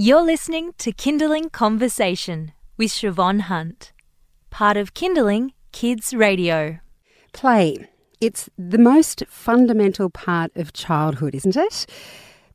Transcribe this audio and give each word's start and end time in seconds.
You're 0.00 0.22
listening 0.22 0.74
to 0.78 0.92
Kinderling 0.92 1.50
Conversation 1.50 2.52
with 2.76 2.92
Siobhan 2.92 3.40
Hunt, 3.40 3.92
part 4.48 4.76
of 4.76 4.94
Kinderling 4.94 5.54
Kids 5.72 6.14
Radio. 6.14 6.78
Play. 7.32 7.88
It's 8.20 8.48
the 8.56 8.78
most 8.78 9.24
fundamental 9.28 10.08
part 10.08 10.52
of 10.54 10.72
childhood, 10.72 11.34
isn't 11.34 11.56
it? 11.56 11.84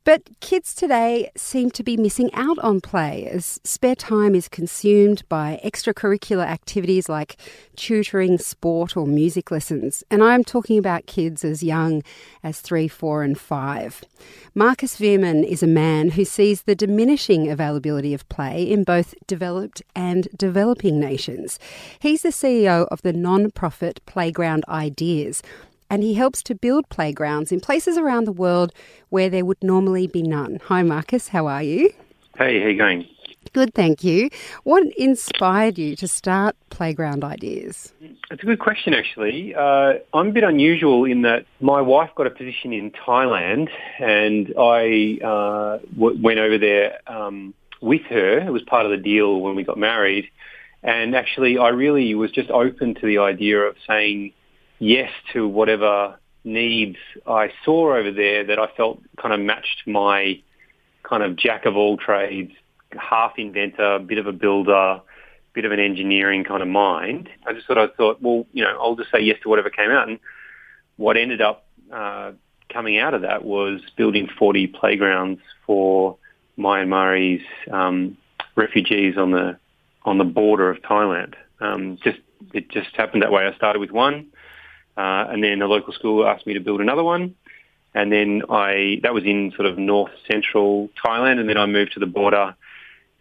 But 0.04 0.38
kids 0.40 0.74
today 0.74 1.30
seem 1.34 1.70
to 1.70 1.82
be 1.82 1.96
missing 1.96 2.28
out 2.34 2.58
on 2.58 2.82
play 2.82 3.26
as 3.26 3.58
spare 3.64 3.94
time 3.94 4.34
is 4.34 4.48
consumed 4.48 5.26
by 5.30 5.58
extracurricular 5.64 6.44
activities 6.44 7.08
like 7.08 7.38
tutoring, 7.74 8.36
sport, 8.36 8.98
or 8.98 9.06
music 9.06 9.50
lessons. 9.50 10.04
And 10.10 10.22
I'm 10.22 10.44
talking 10.44 10.76
about 10.76 11.06
kids 11.06 11.42
as 11.42 11.62
young 11.62 12.02
as 12.42 12.60
three, 12.60 12.86
four, 12.86 13.22
and 13.22 13.40
five. 13.40 14.04
Marcus 14.54 14.98
Veerman 14.98 15.42
is 15.42 15.62
a 15.62 15.66
man 15.66 16.10
who 16.10 16.26
sees 16.26 16.62
the 16.62 16.74
diminishing 16.74 17.50
availability 17.50 18.12
of 18.12 18.28
play 18.28 18.62
in 18.62 18.84
both 18.84 19.14
developed 19.26 19.80
and 19.96 20.28
developing 20.36 21.00
nations. 21.00 21.58
He's 21.98 22.20
the 22.20 22.28
CEO 22.28 22.86
of 22.88 23.00
the 23.00 23.14
non 23.14 23.50
profit 23.52 24.04
Playground 24.04 24.66
Ideas 24.68 25.42
and 25.90 26.02
he 26.02 26.14
helps 26.14 26.42
to 26.44 26.54
build 26.54 26.88
playgrounds 26.88 27.52
in 27.52 27.60
places 27.60 27.96
around 27.96 28.24
the 28.24 28.32
world 28.32 28.72
where 29.10 29.28
there 29.28 29.44
would 29.44 29.62
normally 29.62 30.06
be 30.06 30.22
none. 30.22 30.60
Hi, 30.64 30.82
Marcus. 30.82 31.28
How 31.28 31.46
are 31.46 31.62
you? 31.62 31.90
Hey, 32.36 32.60
how 32.60 32.68
you 32.68 32.78
going? 32.78 33.06
Good, 33.52 33.74
thank 33.74 34.02
you. 34.02 34.30
What 34.64 34.84
inspired 34.96 35.78
you 35.78 35.94
to 35.96 36.08
start 36.08 36.56
Playground 36.70 37.22
Ideas? 37.22 37.92
It's 38.00 38.42
a 38.42 38.46
good 38.46 38.58
question, 38.58 38.94
actually. 38.94 39.54
Uh, 39.54 39.94
I'm 40.12 40.28
a 40.28 40.32
bit 40.32 40.44
unusual 40.44 41.04
in 41.04 41.22
that 41.22 41.46
my 41.60 41.80
wife 41.80 42.10
got 42.16 42.26
a 42.26 42.30
position 42.30 42.72
in 42.72 42.90
Thailand, 42.90 43.68
and 44.00 44.52
I 44.58 45.18
uh, 45.24 45.78
w- 45.96 46.20
went 46.20 46.40
over 46.40 46.58
there 46.58 46.98
um, 47.06 47.54
with 47.80 48.02
her. 48.02 48.38
It 48.38 48.50
was 48.50 48.62
part 48.62 48.86
of 48.86 48.90
the 48.90 48.96
deal 48.96 49.40
when 49.40 49.54
we 49.54 49.62
got 49.62 49.78
married. 49.78 50.28
And 50.82 51.14
actually, 51.14 51.56
I 51.56 51.68
really 51.68 52.14
was 52.14 52.30
just 52.30 52.50
open 52.50 52.94
to 52.96 53.06
the 53.06 53.18
idea 53.18 53.60
of 53.60 53.76
saying, 53.86 54.32
yes 54.84 55.10
to 55.32 55.48
whatever 55.48 56.18
needs 56.44 56.98
I 57.26 57.50
saw 57.64 57.96
over 57.96 58.12
there 58.12 58.44
that 58.44 58.58
I 58.58 58.66
felt 58.76 59.00
kind 59.16 59.32
of 59.32 59.40
matched 59.40 59.86
my 59.86 60.42
kind 61.02 61.22
of 61.22 61.36
jack 61.36 61.64
of 61.64 61.74
all 61.74 61.96
trades, 61.96 62.52
half 62.90 63.38
inventor, 63.38 63.98
bit 63.98 64.18
of 64.18 64.26
a 64.26 64.32
builder, 64.32 65.00
bit 65.54 65.64
of 65.64 65.72
an 65.72 65.80
engineering 65.80 66.44
kind 66.44 66.62
of 66.62 66.68
mind. 66.68 67.30
I 67.46 67.54
just 67.54 67.66
thought 67.66 67.78
I 67.78 67.86
thought, 67.88 68.20
well, 68.20 68.46
you 68.52 68.62
know, 68.62 68.76
I'll 68.78 68.94
just 68.94 69.10
say 69.10 69.20
yes 69.20 69.38
to 69.42 69.48
whatever 69.48 69.70
came 69.70 69.90
out. 69.90 70.06
And 70.08 70.18
what 70.96 71.16
ended 71.16 71.40
up 71.40 71.66
uh, 71.90 72.32
coming 72.68 72.98
out 72.98 73.14
of 73.14 73.22
that 73.22 73.42
was 73.42 73.80
building 73.96 74.28
40 74.38 74.66
playgrounds 74.66 75.40
for 75.66 76.18
Myanmarese 76.58 77.42
um, 77.72 78.18
refugees 78.54 79.16
on 79.16 79.30
the 79.30 79.58
on 80.02 80.18
the 80.18 80.24
border 80.24 80.68
of 80.68 80.82
Thailand. 80.82 81.34
Um, 81.60 81.98
just 82.04 82.18
it 82.52 82.68
just 82.68 82.94
happened 82.94 83.22
that 83.22 83.32
way. 83.32 83.46
I 83.46 83.56
started 83.56 83.78
with 83.78 83.90
one, 83.90 84.26
uh, 84.96 85.26
and 85.28 85.42
then 85.42 85.62
a 85.62 85.66
local 85.66 85.92
school 85.92 86.26
asked 86.26 86.46
me 86.46 86.54
to 86.54 86.60
build 86.60 86.80
another 86.80 87.04
one. 87.04 87.34
And 87.94 88.10
then 88.10 88.42
I, 88.50 89.00
that 89.02 89.14
was 89.14 89.24
in 89.24 89.52
sort 89.54 89.66
of 89.66 89.78
north 89.78 90.10
central 90.30 90.90
Thailand. 91.04 91.38
And 91.38 91.48
then 91.48 91.56
I 91.56 91.66
moved 91.66 91.92
to 91.92 92.00
the 92.00 92.06
border 92.06 92.56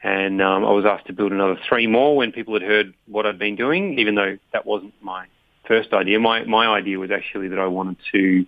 and 0.03 0.41
um, 0.41 0.65
I 0.65 0.71
was 0.71 0.85
asked 0.85 1.07
to 1.07 1.13
build 1.13 1.31
another 1.31 1.57
three 1.67 1.87
more 1.87 2.15
when 2.17 2.31
people 2.31 2.53
had 2.53 2.63
heard 2.63 2.93
what 3.07 3.25
I'd 3.25 3.39
been 3.39 3.55
doing, 3.55 3.99
even 3.99 4.15
though 4.15 4.37
that 4.51 4.65
wasn't 4.65 4.93
my 5.01 5.27
first 5.65 5.93
idea. 5.93 6.19
My, 6.19 6.43
my 6.43 6.67
idea 6.67 6.99
was 6.99 7.09
actually 7.09 7.47
that 7.49 7.59
I 7.59 7.67
wanted 7.67 7.97
to 8.11 8.45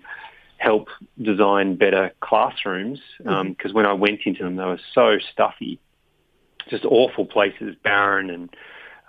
help 0.57 0.89
design 1.21 1.75
better 1.75 2.11
classrooms 2.19 2.99
because 3.19 3.71
um, 3.71 3.73
when 3.73 3.85
I 3.85 3.93
went 3.93 4.21
into 4.25 4.43
them, 4.43 4.57
they 4.57 4.65
were 4.65 4.79
so 4.93 5.17
stuffy, 5.31 5.79
just 6.69 6.83
awful 6.85 7.25
places, 7.25 7.75
barren 7.83 8.29
and 8.29 8.49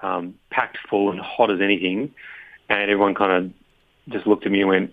um, 0.02 0.34
packed 0.50 0.78
full 0.88 1.10
and 1.10 1.18
hot 1.18 1.50
as 1.50 1.60
anything. 1.60 2.14
And 2.68 2.90
everyone 2.90 3.14
kind 3.14 3.32
of 3.32 3.52
just 4.08 4.26
looked 4.26 4.46
at 4.46 4.52
me 4.52 4.60
and 4.60 4.68
went, 4.68 4.92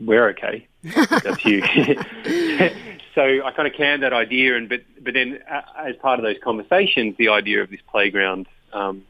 "We're 0.00 0.28
okay. 0.30 0.66
That's 0.82 1.44
you." 1.44 1.62
so 3.14 3.22
I 3.44 3.52
kind 3.54 3.68
of 3.68 3.74
canned 3.74 4.02
that 4.02 4.12
idea, 4.12 4.56
and 4.56 4.68
but 4.68 4.80
but 5.02 5.14
then 5.14 5.40
uh, 5.50 5.62
as 5.86 5.96
part 5.96 6.18
of 6.18 6.24
those 6.24 6.36
conversations, 6.42 7.16
the 7.18 7.28
idea 7.28 7.62
of 7.62 7.70
this 7.70 7.80
playground 7.90 8.46
um, 8.72 9.04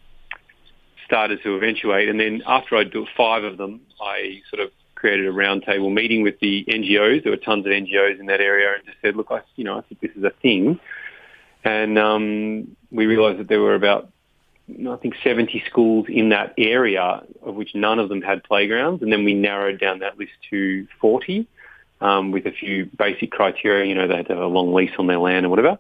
started 1.05 1.43
to 1.43 1.57
eventuate. 1.57 2.09
And 2.09 2.21
then 2.21 2.43
after 2.47 2.77
I'd 2.77 2.91
built 2.91 3.09
five 3.17 3.45
of 3.45 3.57
them, 3.57 3.81
I 4.01 4.43
sort 4.51 4.61
of 4.61 4.71
created 4.95 5.27
a 5.27 5.33
roundtable 5.33 5.93
meeting 5.93 6.23
with 6.23 6.39
the 6.41 6.65
NGOs. 6.69 7.23
There 7.23 7.33
were 7.33 7.37
tons 7.37 7.65
of 7.65 7.73
NGOs 7.73 8.19
in 8.19 8.27
that 8.27 8.41
area, 8.41 8.75
and 8.75 8.85
just 8.85 8.99
said, 9.03 9.17
"Look, 9.17 9.29
I 9.31 9.41
you 9.57 9.65
know 9.65 9.79
I 9.79 9.83
think 9.83 10.01
this 10.01 10.11
is 10.17 10.25
a 10.25 10.33
thing." 10.43 10.79
And 11.65 11.99
um, 11.99 12.77
we 12.91 13.07
realised 13.07 13.41
that 13.41 13.49
there 13.49 13.61
were 13.61 13.75
about 13.75 14.11
I 14.69 14.97
think 14.97 15.15
70 15.23 15.63
schools 15.69 16.07
in 16.09 16.29
that 16.31 16.55
area, 16.59 17.23
of 17.43 17.55
which 17.55 17.75
none 17.75 17.99
of 17.99 18.09
them 18.09 18.23
had 18.23 18.45
playgrounds, 18.45 19.03
and 19.03 19.13
then 19.13 19.25
we 19.25 19.35
narrowed 19.35 19.81
down 19.81 20.01
that 20.01 20.19
list 20.19 20.33
to 20.51 20.87
40 21.01 21.47
um, 22.01 22.31
with 22.33 22.47
a 22.47 22.53
few 22.53 22.87
basic 22.99 23.31
criteria. 23.31 23.87
You 23.87 23.95
know, 23.95 24.07
they 24.07 24.17
had 24.17 24.27
to 24.29 24.35
have 24.35 24.43
a 24.43 24.47
long 24.47 24.75
lease 24.75 24.93
on 24.99 25.07
their 25.07 25.19
land 25.19 25.47
or 25.47 25.49
whatever. 25.49 25.79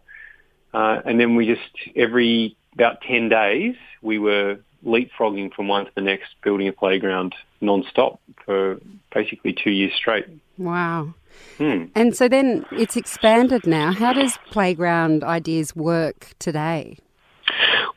Uh, 0.73 1.01
and 1.05 1.19
then 1.21 1.35
we 1.35 1.47
just 1.47 1.97
every 1.97 2.57
about 2.75 3.01
10 3.03 3.29
days 3.29 3.75
we 4.03 4.19
were 4.19 4.59
leapfrogging 4.85 5.53
from 5.53 5.69
one 5.69 5.87
to 5.87 5.91
the 5.95 6.01
next, 6.01 6.29
building 6.43 6.69
a 6.69 6.73
playground 6.73 7.35
non-stop 7.61 8.21
for 8.45 8.79
basically 9.13 9.53
two 9.53 9.71
years 9.71 9.93
straight. 9.95 10.27
Wow. 10.57 11.15
Hmm. 11.57 11.87
And 11.95 12.17
so 12.17 12.29
then 12.29 12.65
it's 12.73 12.97
expanded 12.97 13.67
now. 13.67 13.93
How 13.93 14.13
does 14.13 14.39
Playground 14.51 15.25
Ideas 15.25 15.75
work 15.75 16.35
today? 16.39 16.99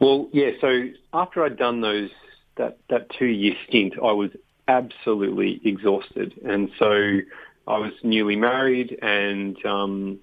Well, 0.01 0.27
yeah. 0.33 0.49
So 0.59 0.87
after 1.13 1.45
I'd 1.45 1.57
done 1.57 1.81
those 1.81 2.09
that 2.57 2.79
that 2.89 3.09
two 3.17 3.27
year 3.27 3.53
stint, 3.67 3.93
I 4.03 4.11
was 4.11 4.31
absolutely 4.67 5.61
exhausted, 5.63 6.33
and 6.43 6.71
so 6.79 7.19
I 7.67 7.77
was 7.77 7.93
newly 8.01 8.35
married, 8.35 8.97
and 9.01 9.63
um, 9.63 10.19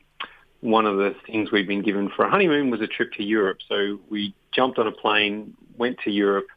one 0.61 0.84
of 0.84 0.97
the 0.97 1.15
things 1.27 1.53
we'd 1.53 1.69
been 1.69 1.83
given 1.83 2.11
for 2.15 2.25
a 2.25 2.31
honeymoon 2.31 2.71
was 2.71 2.81
a 2.81 2.88
trip 2.88 3.12
to 3.15 3.22
Europe. 3.22 3.59
So 3.69 4.00
we 4.11 4.34
jumped 4.53 4.81
on 4.81 4.88
a 4.88 4.93
plane, 4.93 5.56
went 5.77 5.99
to 6.00 6.11
Europe, 6.11 6.49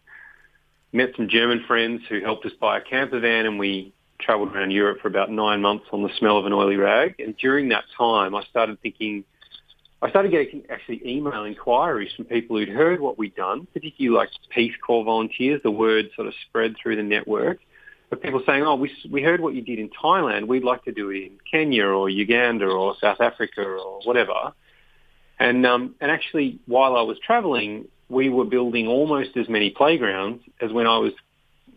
met 0.91 1.09
some 1.15 1.29
German 1.29 1.63
friends 1.67 2.01
who 2.09 2.21
helped 2.21 2.43
us 2.47 2.53
buy 2.59 2.79
a 2.79 2.81
camper 2.81 3.19
van, 3.19 3.45
and 3.45 3.59
we 3.59 3.93
travelled 4.19 4.55
around 4.55 4.71
Europe 4.71 4.99
for 4.99 5.09
about 5.09 5.29
nine 5.29 5.61
months 5.61 5.85
on 5.91 6.01
the 6.01 6.09
smell 6.17 6.39
of 6.39 6.47
an 6.47 6.53
oily 6.53 6.75
rag. 6.75 7.19
And 7.19 7.37
during 7.37 7.69
that 7.69 7.83
time, 7.95 8.33
I 8.33 8.43
started 8.45 8.81
thinking 8.81 9.25
I 10.01 10.09
started 10.09 10.31
getting 10.31 10.63
actually 10.69 11.01
email 11.05 11.43
inquiries 11.43 12.11
from 12.15 12.25
people 12.25 12.57
who'd 12.57 12.69
heard 12.69 12.99
what 12.99 13.19
we'd 13.19 13.35
done, 13.35 13.67
particularly 13.71 14.17
like 14.17 14.29
Peace 14.49 14.73
Corps 14.85 15.03
volunteers. 15.03 15.61
The 15.61 15.71
word 15.71 16.09
sort 16.15 16.27
of 16.27 16.33
spread 16.47 16.75
through 16.81 16.95
the 16.95 17.03
network. 17.03 17.59
But 18.09 18.21
people 18.21 18.41
saying, 18.45 18.63
oh, 18.63 18.75
we, 18.75 18.91
we 19.09 19.21
heard 19.21 19.39
what 19.39 19.53
you 19.53 19.61
did 19.61 19.79
in 19.79 19.89
Thailand. 19.89 20.47
We'd 20.47 20.63
like 20.63 20.83
to 20.85 20.91
do 20.91 21.11
it 21.11 21.17
in 21.17 21.39
Kenya 21.49 21.85
or 21.85 22.09
Uganda 22.09 22.65
or 22.65 22.95
South 22.99 23.21
Africa 23.21 23.61
or 23.61 24.01
whatever. 24.03 24.53
And, 25.39 25.65
um, 25.65 25.95
and 26.01 26.11
actually, 26.11 26.59
while 26.65 26.95
I 26.97 27.03
was 27.03 27.17
traveling, 27.19 27.87
we 28.09 28.29
were 28.29 28.43
building 28.43 28.87
almost 28.87 29.37
as 29.37 29.47
many 29.47 29.69
playgrounds 29.69 30.43
as 30.59 30.73
when 30.73 30.87
I 30.87 30.97
was 30.97 31.13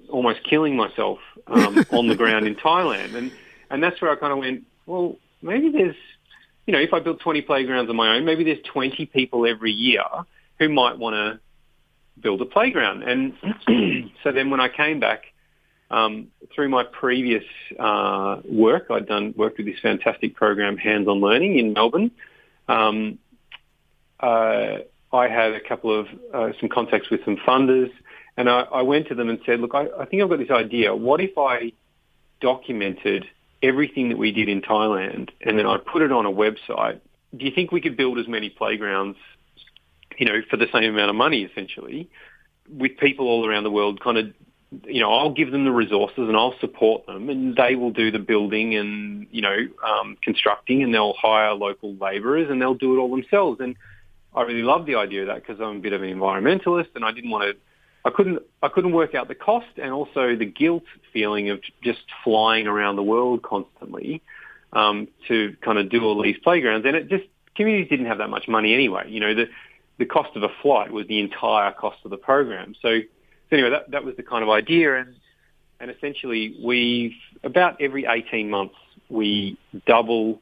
almost 0.08 0.42
killing 0.42 0.76
myself 0.76 1.18
um, 1.46 1.84
on 1.92 2.08
the 2.08 2.16
ground 2.16 2.46
in 2.46 2.56
Thailand. 2.56 3.14
And, 3.14 3.30
and 3.70 3.82
that's 3.82 4.00
where 4.00 4.10
I 4.10 4.16
kind 4.16 4.32
of 4.32 4.38
went, 4.38 4.64
well, 4.86 5.16
maybe 5.40 5.70
there's 5.70 5.96
you 6.66 6.72
know, 6.72 6.80
if 6.80 6.92
I 6.92 7.00
build 7.00 7.20
20 7.20 7.42
playgrounds 7.42 7.90
on 7.90 7.96
my 7.96 8.16
own, 8.16 8.24
maybe 8.24 8.44
there's 8.44 8.62
20 8.72 9.06
people 9.06 9.46
every 9.46 9.72
year 9.72 10.04
who 10.58 10.68
might 10.68 10.98
want 10.98 11.14
to 11.14 11.40
build 12.20 12.40
a 12.40 12.46
playground. 12.46 13.02
And 13.02 13.34
so 14.22 14.32
then 14.32 14.50
when 14.50 14.60
I 14.60 14.68
came 14.68 15.00
back, 15.00 15.24
um, 15.90 16.28
through 16.54 16.70
my 16.70 16.82
previous 16.84 17.44
uh, 17.78 18.40
work, 18.50 18.86
I'd 18.90 19.06
done 19.06 19.34
worked 19.36 19.58
with 19.58 19.66
this 19.66 19.78
fantastic 19.80 20.34
program, 20.34 20.76
Hands 20.76 21.06
on 21.06 21.20
Learning 21.20 21.58
in 21.58 21.72
Melbourne. 21.72 22.10
Um, 22.68 23.18
uh, 24.18 24.78
I 25.12 25.28
had 25.28 25.52
a 25.52 25.60
couple 25.60 25.98
of 25.98 26.06
uh, 26.32 26.48
some 26.58 26.68
contacts 26.68 27.10
with 27.10 27.24
some 27.24 27.36
funders, 27.36 27.92
and 28.36 28.48
I, 28.48 28.62
I, 28.62 28.82
went 28.82 29.08
to 29.08 29.14
them 29.14 29.28
and 29.28 29.38
said, 29.44 29.60
"Look, 29.60 29.74
I, 29.74 29.86
I 29.98 30.06
think 30.06 30.22
I've 30.22 30.30
got 30.30 30.38
this 30.38 30.50
idea. 30.50 30.94
What 30.96 31.20
if 31.20 31.36
I 31.36 31.72
documented 32.40 33.26
everything 33.64 34.10
that 34.10 34.18
we 34.18 34.30
did 34.30 34.48
in 34.48 34.60
Thailand 34.62 35.30
and 35.40 35.58
then 35.58 35.66
I 35.66 35.78
put 35.78 36.02
it 36.02 36.12
on 36.12 36.26
a 36.26 36.30
website, 36.30 37.00
do 37.36 37.44
you 37.44 37.52
think 37.54 37.72
we 37.72 37.80
could 37.80 37.96
build 37.96 38.18
as 38.18 38.28
many 38.28 38.50
playgrounds, 38.50 39.18
you 40.18 40.26
know, 40.26 40.40
for 40.50 40.56
the 40.56 40.66
same 40.72 40.94
amount 40.94 41.10
of 41.10 41.16
money 41.16 41.42
essentially, 41.42 42.08
with 42.68 42.96
people 42.98 43.26
all 43.26 43.48
around 43.48 43.64
the 43.64 43.70
world 43.70 44.00
kind 44.00 44.18
of 44.18 44.26
you 44.86 45.00
know, 45.00 45.12
I'll 45.12 45.32
give 45.32 45.52
them 45.52 45.64
the 45.64 45.70
resources 45.70 46.18
and 46.18 46.36
I'll 46.36 46.58
support 46.60 47.06
them 47.06 47.28
and 47.28 47.54
they 47.54 47.76
will 47.76 47.92
do 47.92 48.10
the 48.10 48.18
building 48.18 48.74
and, 48.74 49.26
you 49.30 49.42
know, 49.42 49.56
um, 49.86 50.16
constructing 50.22 50.82
and 50.82 50.92
they'll 50.92 51.14
hire 51.14 51.52
local 51.52 51.94
labourers 51.94 52.50
and 52.50 52.60
they'll 52.60 52.74
do 52.74 52.96
it 52.96 52.98
all 52.98 53.10
themselves. 53.10 53.60
And 53.60 53.76
I 54.34 54.42
really 54.42 54.62
love 54.62 54.86
the 54.86 54.96
idea 54.96 55.22
of 55.22 55.26
that 55.28 55.46
because 55.46 55.60
I'm 55.60 55.76
a 55.76 55.80
bit 55.80 55.92
of 55.92 56.02
an 56.02 56.08
environmentalist 56.08 56.88
and 56.94 57.04
I 57.04 57.12
didn't 57.12 57.30
want 57.30 57.44
to 57.44 57.56
I 58.04 58.10
couldn't 58.10 58.42
I 58.62 58.68
couldn't 58.68 58.92
work 58.92 59.14
out 59.14 59.28
the 59.28 59.34
cost 59.34 59.66
and 59.76 59.90
also 59.92 60.36
the 60.36 60.44
guilt 60.44 60.84
feeling 61.12 61.50
of 61.50 61.60
just 61.82 62.02
flying 62.22 62.66
around 62.66 62.96
the 62.96 63.02
world 63.02 63.42
constantly 63.42 64.22
um, 64.72 65.08
to 65.28 65.56
kind 65.62 65.78
of 65.78 65.88
do 65.88 66.04
all 66.04 66.22
these 66.22 66.36
playgrounds, 66.42 66.86
and 66.86 66.96
it 66.96 67.08
just 67.08 67.24
communities 67.54 67.88
didn't 67.88 68.06
have 68.06 68.18
that 68.18 68.28
much 68.28 68.46
money 68.48 68.74
anyway. 68.74 69.04
You 69.08 69.20
know, 69.20 69.34
the 69.34 69.48
the 69.98 70.06
cost 70.06 70.36
of 70.36 70.42
a 70.42 70.48
flight 70.60 70.90
was 70.90 71.06
the 71.06 71.20
entire 71.20 71.72
cost 71.72 71.98
of 72.04 72.10
the 72.10 72.16
program. 72.16 72.74
So, 72.82 73.00
so 73.00 73.56
anyway, 73.56 73.70
that 73.70 73.90
that 73.92 74.04
was 74.04 74.16
the 74.16 74.22
kind 74.22 74.42
of 74.42 74.50
idea, 74.50 74.98
and 75.00 75.16
and 75.80 75.90
essentially 75.90 76.56
we 76.62 77.16
about 77.42 77.80
every 77.80 78.06
18 78.06 78.50
months 78.50 78.74
we 79.08 79.56
double 79.86 80.40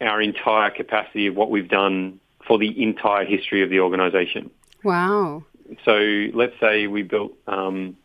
our 0.00 0.20
entire 0.20 0.70
capacity 0.70 1.26
of 1.26 1.34
what 1.34 1.50
we've 1.50 1.68
done 1.68 2.20
for 2.46 2.58
the 2.58 2.82
entire 2.82 3.24
history 3.24 3.62
of 3.62 3.70
the 3.70 3.80
organisation. 3.80 4.50
Wow. 4.84 5.44
So 5.84 6.28
let's 6.34 6.58
say 6.60 6.86
we 6.86 7.02
built, 7.02 7.32
um, 7.46 7.96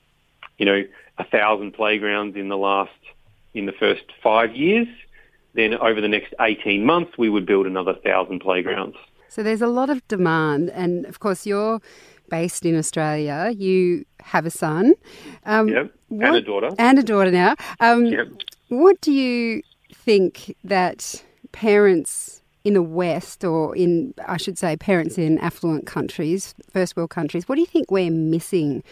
you 0.57 0.65
know, 0.65 0.83
a 1.17 1.23
thousand 1.23 1.73
playgrounds 1.73 2.35
in 2.35 2.49
the 2.49 2.57
last, 2.57 2.91
in 3.53 3.65
the 3.65 3.71
first 3.73 4.03
five 4.23 4.55
years. 4.55 4.87
Then 5.53 5.75
over 5.75 5.99
the 5.99 6.07
next 6.07 6.33
18 6.39 6.85
months, 6.85 7.17
we 7.17 7.29
would 7.29 7.45
build 7.45 7.65
another 7.65 7.93
thousand 7.93 8.39
playgrounds. 8.39 8.95
So 9.27 9.43
there's 9.43 9.61
a 9.61 9.67
lot 9.67 9.89
of 9.89 10.05
demand. 10.07 10.69
And 10.69 11.05
of 11.05 11.19
course, 11.19 11.45
you're 11.45 11.81
based 12.29 12.65
in 12.65 12.77
Australia. 12.77 13.53
You 13.55 14.05
have 14.21 14.45
a 14.45 14.49
son. 14.49 14.93
Um, 15.45 15.67
yep. 15.67 15.93
What, 16.07 16.27
and 16.27 16.35
a 16.37 16.41
daughter. 16.41 16.69
And 16.79 16.99
a 16.99 17.03
daughter 17.03 17.31
now. 17.31 17.55
Um, 17.79 18.05
yep. 18.05 18.27
What 18.69 18.99
do 19.01 19.11
you 19.11 19.61
think 19.93 20.55
that 20.63 21.23
parents 21.51 22.40
in 22.63 22.73
the 22.75 22.83
West, 22.83 23.43
or 23.43 23.75
in, 23.75 24.13
I 24.27 24.37
should 24.37 24.57
say, 24.57 24.77
parents 24.77 25.17
in 25.17 25.39
affluent 25.39 25.85
countries, 25.85 26.53
first 26.71 26.95
world 26.95 27.09
countries, 27.09 27.49
what 27.49 27.55
do 27.55 27.61
you 27.61 27.67
think 27.67 27.89
we're 27.89 28.11
missing 28.11 28.83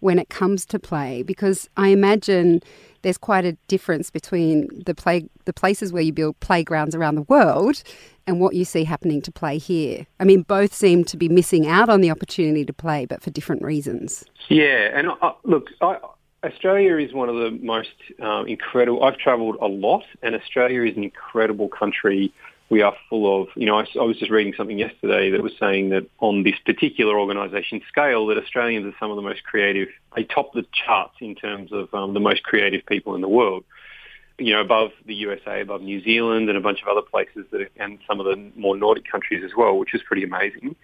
when 0.00 0.18
it 0.18 0.28
comes 0.28 0.64
to 0.66 0.78
play? 0.78 1.22
Because 1.22 1.68
I 1.76 1.88
imagine 1.88 2.60
there's 3.02 3.18
quite 3.18 3.44
a 3.44 3.52
difference 3.68 4.10
between 4.10 4.68
the 4.86 4.94
play, 4.94 5.28
the 5.44 5.52
places 5.52 5.92
where 5.92 6.02
you 6.02 6.12
build 6.12 6.38
playgrounds 6.40 6.94
around 6.94 7.16
the 7.16 7.22
world 7.22 7.82
and 8.26 8.40
what 8.40 8.54
you 8.54 8.64
see 8.64 8.84
happening 8.84 9.22
to 9.22 9.32
play 9.32 9.58
here. 9.58 10.06
I 10.20 10.24
mean, 10.24 10.42
both 10.42 10.74
seem 10.74 11.04
to 11.04 11.16
be 11.16 11.28
missing 11.28 11.66
out 11.66 11.88
on 11.88 12.00
the 12.00 12.10
opportunity 12.10 12.64
to 12.64 12.72
play, 12.72 13.06
but 13.06 13.22
for 13.22 13.30
different 13.30 13.62
reasons. 13.62 14.24
Yeah, 14.48 14.90
and 14.98 15.08
uh, 15.22 15.32
look, 15.44 15.68
I, 15.80 15.98
Australia 16.44 16.96
is 16.98 17.12
one 17.12 17.28
of 17.28 17.36
the 17.36 17.50
most 17.62 17.94
um, 18.20 18.46
incredible. 18.46 19.02
I've 19.02 19.18
travelled 19.18 19.56
a 19.60 19.66
lot, 19.66 20.04
and 20.22 20.34
Australia 20.34 20.82
is 20.82 20.96
an 20.96 21.04
incredible 21.04 21.68
country. 21.68 22.32
We 22.70 22.82
are 22.82 22.94
full 23.08 23.42
of, 23.42 23.48
you 23.56 23.64
know, 23.64 23.78
I, 23.78 23.86
I, 23.98 24.02
was 24.02 24.18
just 24.18 24.30
reading 24.30 24.52
something 24.56 24.78
yesterday 24.78 25.30
that 25.30 25.42
was 25.42 25.52
saying 25.58 25.88
that 25.90 26.06
on 26.18 26.42
this 26.42 26.56
particular 26.66 27.18
organisation 27.18 27.80
scale, 27.88 28.26
that 28.26 28.36
Australians 28.36 28.86
are 28.86 28.96
some 29.00 29.10
of 29.10 29.16
the 29.16 29.22
most 29.22 29.42
creative. 29.44 29.88
They 30.14 30.24
top 30.24 30.52
the 30.52 30.66
charts 30.84 31.14
in 31.20 31.34
terms 31.34 31.72
of 31.72 31.92
um, 31.94 32.12
the 32.12 32.20
most 32.20 32.42
creative 32.42 32.84
people 32.84 33.14
in 33.14 33.22
the 33.22 33.28
world. 33.28 33.64
You 34.38 34.52
know, 34.52 34.60
above 34.60 34.90
the 35.06 35.14
USA, 35.14 35.62
above 35.62 35.80
New 35.80 36.02
Zealand, 36.02 36.48
and 36.48 36.58
a 36.58 36.60
bunch 36.60 36.80
of 36.82 36.88
other 36.88 37.02
places 37.02 37.46
that, 37.50 37.68
and 37.76 37.98
some 38.06 38.20
of 38.20 38.26
the 38.26 38.52
more 38.54 38.76
Nordic 38.76 39.10
countries 39.10 39.42
as 39.44 39.50
well, 39.56 39.76
which 39.78 39.94
is 39.94 40.02
pretty 40.06 40.22
amazing. 40.22 40.76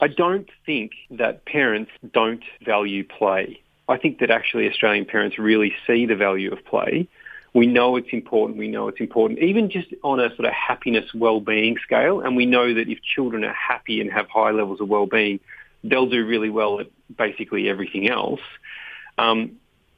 I 0.00 0.08
don't 0.08 0.48
think 0.64 0.92
that 1.10 1.44
parents 1.44 1.92
don't 2.12 2.42
value 2.64 3.04
play. 3.06 3.60
I 3.88 3.98
think 3.98 4.18
that 4.18 4.30
actually 4.30 4.68
Australian 4.68 5.04
parents 5.04 5.38
really 5.38 5.72
see 5.86 6.06
the 6.06 6.16
value 6.16 6.52
of 6.52 6.64
play. 6.64 7.08
We 7.56 7.66
know 7.66 7.96
it's 7.96 8.12
important. 8.12 8.58
We 8.58 8.68
know 8.68 8.88
it's 8.88 9.00
important, 9.00 9.38
even 9.38 9.70
just 9.70 9.88
on 10.04 10.20
a 10.20 10.28
sort 10.36 10.44
of 10.44 10.52
happiness, 10.52 11.06
well-being 11.14 11.78
scale. 11.82 12.20
And 12.20 12.36
we 12.36 12.44
know 12.44 12.74
that 12.74 12.86
if 12.86 12.98
children 13.02 13.44
are 13.44 13.54
happy 13.54 14.02
and 14.02 14.12
have 14.12 14.28
high 14.28 14.50
levels 14.50 14.78
of 14.82 14.88
well-being, 14.88 15.40
they'll 15.82 16.10
do 16.10 16.26
really 16.26 16.50
well 16.50 16.80
at 16.80 16.88
basically 17.16 17.70
everything 17.70 18.10
else. 18.10 18.42
Um, 19.16 19.52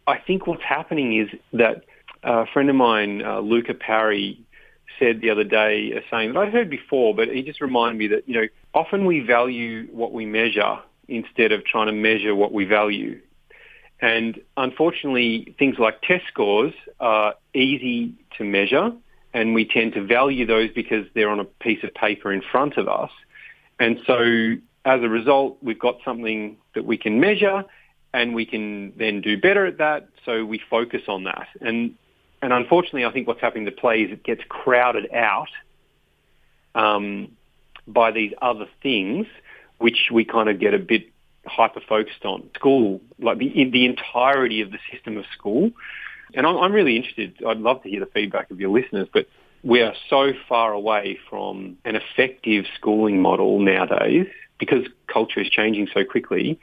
I 0.06 0.18
think 0.18 0.46
what's 0.46 0.62
happening 0.62 1.18
is 1.18 1.28
that 1.52 1.82
a 2.22 2.46
friend 2.46 2.70
of 2.70 2.76
mine, 2.76 3.24
uh, 3.24 3.40
Luca 3.40 3.74
Parry, 3.74 4.40
said 5.00 5.20
the 5.20 5.30
other 5.30 5.42
day, 5.42 5.90
a 5.92 6.02
saying 6.12 6.34
that 6.34 6.38
I'd 6.38 6.52
heard 6.52 6.70
before, 6.70 7.12
but 7.12 7.26
he 7.28 7.42
just 7.42 7.60
reminded 7.60 7.98
me 7.98 8.06
that, 8.14 8.28
you 8.28 8.34
know, 8.34 8.46
often 8.72 9.04
we 9.04 9.18
value 9.18 9.88
what 9.90 10.12
we 10.12 10.26
measure 10.26 10.78
instead 11.08 11.50
of 11.50 11.64
trying 11.64 11.86
to 11.86 11.92
measure 11.92 12.36
what 12.36 12.52
we 12.52 12.66
value. 12.66 13.20
And 14.00 14.40
unfortunately, 14.56 15.54
things 15.58 15.76
like 15.78 16.02
test 16.02 16.24
scores 16.28 16.72
are 17.00 17.34
easy 17.54 18.14
to 18.36 18.44
measure, 18.44 18.92
and 19.34 19.54
we 19.54 19.64
tend 19.64 19.94
to 19.94 20.04
value 20.04 20.46
those 20.46 20.70
because 20.72 21.06
they're 21.14 21.30
on 21.30 21.40
a 21.40 21.44
piece 21.44 21.82
of 21.82 21.92
paper 21.94 22.32
in 22.32 22.42
front 22.52 22.76
of 22.76 22.88
us. 22.88 23.10
And 23.80 24.00
so 24.06 24.56
as 24.84 25.02
a 25.02 25.08
result, 25.08 25.58
we've 25.62 25.78
got 25.78 25.98
something 26.04 26.56
that 26.74 26.84
we 26.84 26.96
can 26.96 27.20
measure 27.20 27.64
and 28.14 28.34
we 28.34 28.46
can 28.46 28.92
then 28.96 29.20
do 29.20 29.38
better 29.38 29.66
at 29.66 29.78
that. 29.78 30.08
So 30.24 30.44
we 30.44 30.60
focus 30.70 31.02
on 31.08 31.24
that. 31.24 31.48
And, 31.60 31.94
and 32.40 32.52
unfortunately, 32.52 33.04
I 33.04 33.12
think 33.12 33.26
what's 33.26 33.40
happening 33.40 33.66
to 33.66 33.72
play 33.72 34.02
is 34.02 34.12
it 34.12 34.24
gets 34.24 34.42
crowded 34.48 35.12
out 35.12 35.50
um, 36.74 37.32
by 37.86 38.12
these 38.12 38.32
other 38.40 38.66
things, 38.82 39.26
which 39.78 40.08
we 40.10 40.24
kind 40.24 40.48
of 40.48 40.58
get 40.58 40.72
a 40.72 40.78
bit 40.78 41.08
hyper 41.48 41.80
focused 41.88 42.24
on 42.24 42.48
school, 42.54 43.00
like 43.18 43.38
the 43.38 43.70
the 43.70 43.84
entirety 43.84 44.60
of 44.60 44.70
the 44.70 44.78
system 44.92 45.16
of 45.16 45.24
school. 45.36 45.70
And 46.34 46.46
I'm, 46.46 46.56
I'm 46.58 46.72
really 46.72 46.96
interested. 46.96 47.42
I'd 47.46 47.58
love 47.58 47.82
to 47.82 47.88
hear 47.88 48.00
the 48.00 48.06
feedback 48.06 48.50
of 48.50 48.60
your 48.60 48.70
listeners, 48.70 49.08
but 49.12 49.26
we 49.62 49.80
are 49.82 49.94
so 50.08 50.32
far 50.48 50.72
away 50.72 51.18
from 51.28 51.78
an 51.84 51.96
effective 51.96 52.66
schooling 52.76 53.20
model 53.20 53.58
nowadays 53.58 54.26
because 54.58 54.86
culture 55.06 55.40
is 55.40 55.48
changing 55.48 55.88
so 55.92 56.04
quickly 56.04 56.60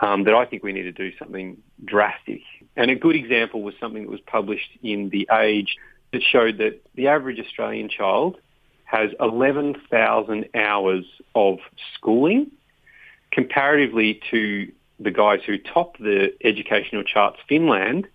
um, 0.00 0.24
that 0.24 0.34
I 0.34 0.44
think 0.44 0.62
we 0.62 0.72
need 0.72 0.82
to 0.82 0.92
do 0.92 1.12
something 1.18 1.56
drastic. 1.84 2.40
And 2.76 2.90
a 2.90 2.96
good 2.96 3.16
example 3.16 3.62
was 3.62 3.74
something 3.80 4.02
that 4.02 4.10
was 4.10 4.20
published 4.20 4.70
in 4.82 5.10
The 5.10 5.28
Age 5.32 5.76
that 6.12 6.22
showed 6.22 6.58
that 6.58 6.80
the 6.94 7.08
average 7.08 7.38
Australian 7.38 7.88
child 7.88 8.38
has 8.84 9.10
11,000 9.20 10.48
hours 10.54 11.04
of 11.34 11.58
schooling 11.94 12.50
comparatively 13.34 14.20
to 14.30 14.70
the 15.00 15.10
guys 15.10 15.40
who 15.44 15.58
top 15.58 15.98
the 15.98 16.32
educational 16.42 17.02
charts, 17.02 17.38
Finland, 17.48 18.06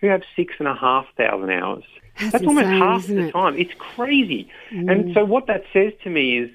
who 0.00 0.08
have 0.08 0.22
six 0.34 0.54
and 0.58 0.66
a 0.66 0.74
half 0.74 1.06
thousand 1.16 1.50
hours. 1.50 1.84
That's, 2.18 2.32
That's 2.32 2.44
insane, 2.44 2.58
almost 2.58 2.82
half 2.82 3.06
the 3.06 3.28
it? 3.28 3.32
time. 3.32 3.58
It's 3.58 3.74
crazy. 3.78 4.48
Mm. 4.72 4.90
And 4.90 5.14
so 5.14 5.24
what 5.24 5.46
that 5.46 5.62
says 5.72 5.92
to 6.04 6.10
me 6.10 6.38
is 6.38 6.50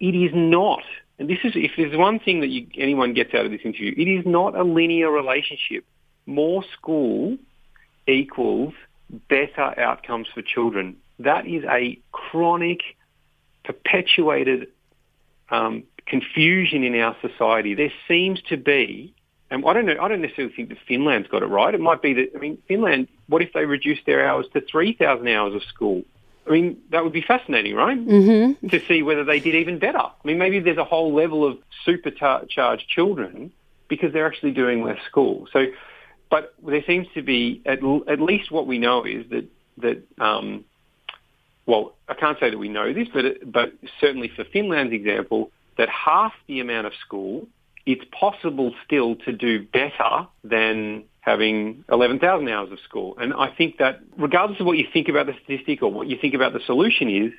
it 0.00 0.14
is 0.14 0.32
not, 0.34 0.82
and 1.18 1.28
this 1.28 1.38
is, 1.44 1.52
if 1.54 1.72
there's 1.76 1.96
one 1.96 2.18
thing 2.18 2.40
that 2.40 2.48
you, 2.48 2.66
anyone 2.76 3.14
gets 3.14 3.34
out 3.34 3.44
of 3.44 3.50
this 3.50 3.60
interview, 3.64 3.94
it 3.96 4.08
is 4.08 4.24
not 4.26 4.54
a 4.54 4.62
linear 4.62 5.10
relationship. 5.10 5.84
More 6.26 6.64
school 6.72 7.36
equals 8.06 8.74
better 9.28 9.78
outcomes 9.78 10.28
for 10.32 10.42
children. 10.42 10.96
That 11.18 11.46
is 11.46 11.64
a 11.64 11.98
chronic, 12.12 12.80
perpetuated 13.64 14.68
um, 15.50 15.84
confusion 16.06 16.84
in 16.84 16.98
our 17.00 17.16
society. 17.20 17.74
There 17.74 17.92
seems 18.08 18.40
to 18.48 18.56
be, 18.56 19.14
and 19.50 19.64
I 19.66 19.72
don't 19.72 19.86
know, 19.86 19.96
I 20.00 20.08
don't 20.08 20.20
necessarily 20.20 20.54
think 20.54 20.68
that 20.70 20.78
Finland's 20.86 21.28
got 21.28 21.42
it 21.42 21.46
right. 21.46 21.74
It 21.74 21.80
might 21.80 22.02
be 22.02 22.14
that, 22.14 22.32
I 22.34 22.38
mean, 22.38 22.58
Finland, 22.68 23.08
what 23.28 23.42
if 23.42 23.52
they 23.52 23.64
reduced 23.64 24.06
their 24.06 24.26
hours 24.26 24.46
to 24.52 24.60
3,000 24.60 25.26
hours 25.28 25.54
of 25.54 25.62
school? 25.64 26.02
I 26.46 26.50
mean, 26.50 26.78
that 26.90 27.02
would 27.04 27.12
be 27.12 27.22
fascinating, 27.22 27.74
right? 27.74 27.96
Mm-hmm. 27.96 28.68
To 28.68 28.80
see 28.86 29.02
whether 29.02 29.24
they 29.24 29.40
did 29.40 29.54
even 29.54 29.78
better. 29.78 29.98
I 29.98 30.12
mean, 30.24 30.36
maybe 30.36 30.60
there's 30.60 30.76
a 30.76 30.84
whole 30.84 31.14
level 31.14 31.46
of 31.46 31.58
supercharged 31.84 32.86
children 32.88 33.50
because 33.88 34.12
they're 34.12 34.26
actually 34.26 34.52
doing 34.52 34.82
less 34.82 35.02
school. 35.08 35.46
So, 35.52 35.66
but 36.30 36.54
there 36.66 36.84
seems 36.86 37.06
to 37.14 37.22
be, 37.22 37.62
at, 37.64 37.78
at 38.08 38.20
least 38.20 38.50
what 38.50 38.66
we 38.66 38.78
know 38.78 39.04
is 39.04 39.24
that, 39.30 39.46
that 39.78 40.02
um, 40.22 40.64
well, 41.66 41.94
I 42.08 42.14
can't 42.14 42.38
say 42.38 42.50
that 42.50 42.58
we 42.58 42.68
know 42.68 42.92
this, 42.92 43.08
but, 43.12 43.50
but 43.50 43.72
certainly 44.00 44.28
for 44.28 44.44
Finland's 44.44 44.92
example, 44.92 45.50
that 45.76 45.88
half 45.88 46.32
the 46.46 46.60
amount 46.60 46.86
of 46.86 46.92
school, 46.94 47.48
it's 47.86 48.04
possible 48.18 48.74
still 48.84 49.16
to 49.16 49.32
do 49.32 49.64
better 49.64 50.26
than 50.42 51.04
having 51.20 51.84
11,000 51.90 52.48
hours 52.48 52.70
of 52.70 52.78
school. 52.80 53.16
And 53.18 53.32
I 53.32 53.48
think 53.48 53.78
that 53.78 54.00
regardless 54.16 54.60
of 54.60 54.66
what 54.66 54.78
you 54.78 54.86
think 54.92 55.08
about 55.08 55.26
the 55.26 55.34
statistic 55.44 55.82
or 55.82 55.90
what 55.90 56.06
you 56.06 56.18
think 56.18 56.34
about 56.34 56.52
the 56.52 56.60
solution 56.60 57.08
is, 57.08 57.32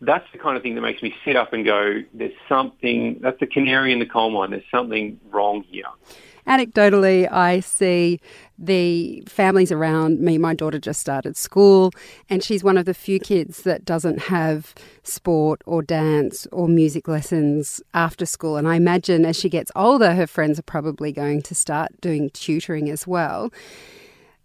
that's 0.00 0.26
the 0.32 0.38
kind 0.38 0.56
of 0.56 0.62
thing 0.62 0.76
that 0.76 0.80
makes 0.80 1.02
me 1.02 1.14
sit 1.24 1.34
up 1.34 1.52
and 1.52 1.64
go, 1.64 2.02
there's 2.14 2.32
something, 2.48 3.18
that's 3.20 3.40
the 3.40 3.46
canary 3.46 3.92
in 3.92 3.98
the 3.98 4.06
coal 4.06 4.30
mine, 4.30 4.50
there's 4.50 4.62
something 4.70 5.18
wrong 5.30 5.64
here. 5.68 5.86
Anecdotally, 6.48 7.30
I 7.30 7.60
see 7.60 8.20
the 8.58 9.22
families 9.26 9.70
around 9.70 10.18
me. 10.18 10.38
My 10.38 10.54
daughter 10.54 10.78
just 10.78 10.98
started 10.98 11.36
school, 11.36 11.92
and 12.30 12.42
she's 12.42 12.64
one 12.64 12.78
of 12.78 12.86
the 12.86 12.94
few 12.94 13.20
kids 13.20 13.62
that 13.62 13.84
doesn't 13.84 14.18
have 14.18 14.74
sport 15.02 15.60
or 15.66 15.82
dance 15.82 16.46
or 16.50 16.66
music 16.66 17.06
lessons 17.06 17.82
after 17.92 18.24
school. 18.24 18.56
And 18.56 18.66
I 18.66 18.76
imagine 18.76 19.26
as 19.26 19.38
she 19.38 19.50
gets 19.50 19.70
older, 19.76 20.14
her 20.14 20.26
friends 20.26 20.58
are 20.58 20.62
probably 20.62 21.12
going 21.12 21.42
to 21.42 21.54
start 21.54 22.00
doing 22.00 22.30
tutoring 22.30 22.88
as 22.88 23.06
well. 23.06 23.52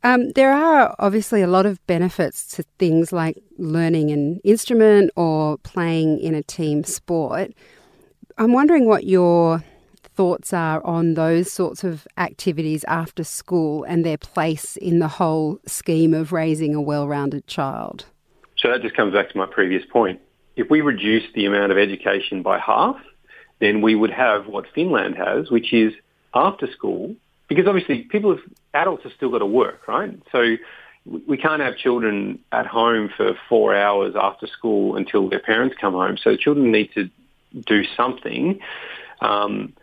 Um, 0.04 0.32
there 0.32 0.52
are 0.52 0.94
obviously 1.00 1.42
a 1.42 1.48
lot 1.48 1.66
of 1.66 1.86
benefits 1.88 2.46
to 2.58 2.64
things 2.78 3.14
like 3.14 3.42
learning 3.58 4.12
an 4.12 4.42
instrument 4.44 5.10
or 5.16 5.58
playing 5.60 6.20
in 6.20 6.36
a 6.36 6.44
team 6.44 6.84
sport. 6.84 7.54
I'm 8.38 8.52
wondering 8.52 8.86
what 8.86 9.06
your 9.06 9.64
thoughts 10.16 10.54
are 10.54 10.86
on 10.86 11.16
those 11.16 11.52
sorts 11.52 11.84
of 11.84 12.08
activities 12.18 12.84
after 12.86 13.24
school 13.24 13.84
and 13.84 14.06
their 14.06 14.18
place 14.18 14.78
in 14.78 15.00
the 15.00 15.08
whole 15.08 15.60
scheme 15.66 16.14
of 16.14 16.32
raising 16.32 16.76
a 16.76 16.82
well-rounded 16.82 17.48
child. 17.48 18.06
So 18.58 18.70
that 18.70 18.82
just 18.82 18.96
comes 18.96 19.14
back 19.14 19.30
to 19.32 19.38
my 19.38 19.46
previous 19.46 19.84
point. 19.86 20.20
if 20.56 20.70
we 20.70 20.82
reduce 20.82 21.24
the 21.34 21.46
amount 21.46 21.72
of 21.72 21.78
education 21.78 22.44
by 22.44 22.60
half, 22.60 22.98
then 23.60 23.82
we 23.82 23.96
would 23.96 24.12
have 24.12 24.48
what 24.48 24.66
Finland 24.74 25.16
has, 25.16 25.50
which 25.50 25.74
is 25.74 25.94
after 26.34 26.72
school, 26.72 27.16
because 27.48 27.68
obviously 27.68 28.04
people 28.04 28.36
have, 28.36 28.44
adults 28.74 29.04
have 29.04 29.14
still 29.14 29.30
got 29.30 29.40
to 29.40 29.46
work, 29.46 29.88
right? 29.88 30.12
So 30.32 30.58
we 31.06 31.38
can't 31.38 31.62
have 31.62 31.78
children 31.78 32.40
at 32.52 32.66
home 32.66 33.10
for 33.16 33.38
four 33.50 33.76
hours 33.76 34.16
after 34.16 34.48
school 34.48 34.96
until 34.96 35.30
their 35.30 35.40
parents 35.40 35.76
come 35.80 35.94
home. 35.94 36.18
So 36.18 36.36
children 36.36 36.72
need 36.72 36.92
to 36.94 37.10
do 37.66 37.84
something. 37.98 38.60
Um, 39.22 39.74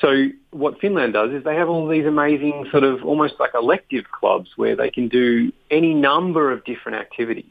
so 0.00 0.26
what 0.50 0.78
Finland 0.80 1.14
does 1.14 1.32
is 1.32 1.44
they 1.44 1.54
have 1.54 1.68
all 1.68 1.88
these 1.88 2.06
amazing 2.06 2.66
sort 2.70 2.84
of 2.84 3.02
almost 3.04 3.34
like 3.38 3.50
elective 3.54 4.04
clubs 4.10 4.50
where 4.56 4.76
they 4.76 4.90
can 4.90 5.08
do 5.08 5.52
any 5.70 5.94
number 5.94 6.52
of 6.52 6.64
different 6.64 6.98
activities. 6.98 7.46